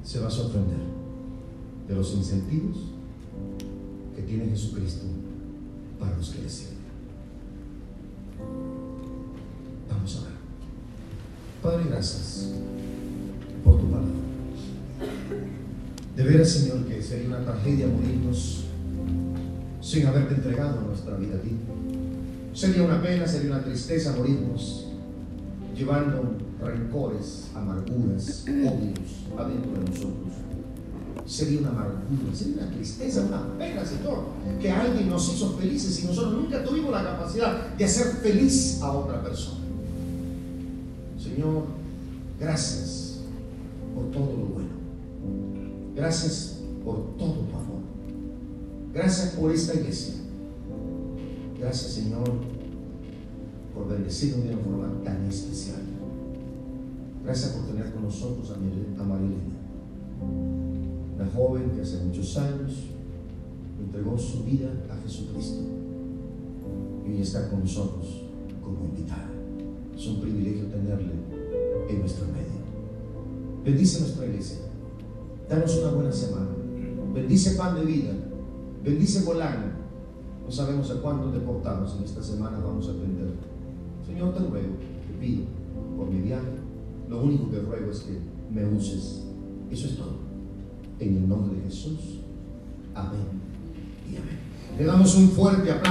Se 0.02 0.18
va 0.18 0.26
a 0.26 0.30
sorprender 0.30 0.80
de 1.86 1.94
los 1.94 2.14
incentivos 2.14 2.78
que 4.16 4.22
tiene 4.22 4.46
Jesucristo 4.46 5.04
para 6.00 6.16
los 6.16 6.30
que 6.30 6.42
le 6.42 6.48
sirven. 6.48 6.81
Vamos 9.88 10.16
a 10.16 10.20
ver. 10.24 10.32
Padre, 11.62 11.90
gracias 11.90 12.50
por 13.64 13.78
tu 13.78 13.86
palabra. 13.86 14.10
De 16.16 16.22
veras, 16.24 16.48
Señor, 16.50 16.84
que 16.86 17.02
sería 17.02 17.28
una 17.28 17.44
tragedia 17.44 17.86
morirnos 17.86 18.64
sin 19.80 20.06
haberte 20.06 20.34
entregado 20.34 20.80
nuestra 20.82 21.16
vida 21.16 21.36
a 21.36 21.40
ti. 21.40 21.56
Sería 22.54 22.82
una 22.82 23.02
pena, 23.02 23.26
sería 23.26 23.52
una 23.52 23.64
tristeza 23.64 24.14
morirnos 24.16 24.86
llevando 25.76 26.36
rencores, 26.60 27.50
amarguras, 27.54 28.44
odios 28.46 29.26
adentro 29.36 29.72
de 29.72 29.90
nosotros. 29.90 30.41
Sería 31.26 31.60
una 31.60 31.70
amargura, 31.70 32.34
sería 32.34 32.62
una 32.62 32.72
tristeza, 32.72 33.22
una 33.22 33.56
pena, 33.56 33.84
Señor, 33.84 34.24
que 34.60 34.70
alguien 34.70 35.08
nos 35.08 35.32
hizo 35.32 35.56
felices 35.56 36.02
y 36.02 36.06
nosotros 36.06 36.34
nunca 36.34 36.64
tuvimos 36.64 36.90
la 36.90 37.04
capacidad 37.04 37.74
de 37.76 37.84
hacer 37.84 38.06
feliz 38.16 38.80
a 38.82 38.92
otra 38.92 39.22
persona. 39.22 39.60
Señor, 41.22 41.64
gracias 42.40 43.20
por 43.94 44.10
todo 44.10 44.36
lo 44.36 44.46
bueno. 44.46 44.68
Gracias 45.94 46.58
por 46.84 47.16
todo 47.16 47.32
tu 47.32 47.56
amor. 47.56 47.82
Gracias 48.92 49.34
por 49.34 49.52
esta 49.52 49.74
iglesia. 49.74 50.14
Gracias, 51.58 51.92
Señor, 51.92 52.28
por 53.72 53.88
bendecirnos 53.88 54.44
de 54.44 54.54
una 54.54 54.62
forma 54.64 55.04
tan 55.04 55.24
especial. 55.26 55.80
Gracias 57.24 57.52
por 57.52 57.66
tener 57.66 57.92
con 57.92 58.02
nosotros 58.02 58.50
a 58.50 59.04
Marilena, 59.04 59.54
joven 61.30 61.70
que 61.70 61.82
hace 61.82 62.04
muchos 62.04 62.36
años 62.36 62.72
entregó 63.78 64.16
su 64.18 64.44
vida 64.44 64.70
a 64.90 64.96
Jesucristo 65.02 65.62
y 67.06 67.12
hoy 67.12 67.20
está 67.20 67.50
con 67.50 67.60
nosotros 67.60 68.22
como 68.62 68.84
invitada. 68.84 69.30
Es 69.94 70.06
un 70.06 70.20
privilegio 70.20 70.66
tenerle 70.66 71.12
en 71.88 72.00
nuestro 72.00 72.26
medio. 72.26 72.62
Bendice 73.64 74.00
nuestra 74.00 74.26
iglesia. 74.26 74.58
Danos 75.48 75.76
una 75.78 75.92
buena 75.92 76.12
semana. 76.12 76.48
Bendice 77.14 77.52
pan 77.52 77.74
de 77.76 77.84
vida. 77.84 78.12
Bendice 78.82 79.24
volando. 79.24 79.66
No 80.44 80.50
sabemos 80.50 80.90
a 80.90 81.00
cuántos 81.00 81.32
deportados 81.32 81.96
en 81.98 82.04
esta 82.04 82.22
semana 82.22 82.58
vamos 82.58 82.88
a 82.88 82.92
atender. 82.92 83.32
Señor, 84.06 84.34
te 84.34 84.40
ruego, 84.40 84.74
te 85.06 85.18
pido 85.20 85.44
por 85.96 86.08
mi 86.08 86.20
viaje. 86.20 86.48
Lo 87.08 87.22
único 87.22 87.50
que 87.50 87.60
ruego 87.60 87.90
es 87.90 88.00
que 88.00 88.18
me 88.50 88.66
uses. 88.66 89.24
Eso 89.70 89.86
es 89.86 89.96
todo. 89.96 90.21
En 91.02 91.16
el 91.16 91.28
nombre 91.28 91.56
de 91.56 91.64
Jesús. 91.64 92.20
Amén 92.94 93.26
y 94.08 94.16
amén. 94.16 94.38
Le 94.78 94.84
damos 94.84 95.16
un 95.16 95.30
fuerte 95.30 95.68
aplauso. 95.68 95.90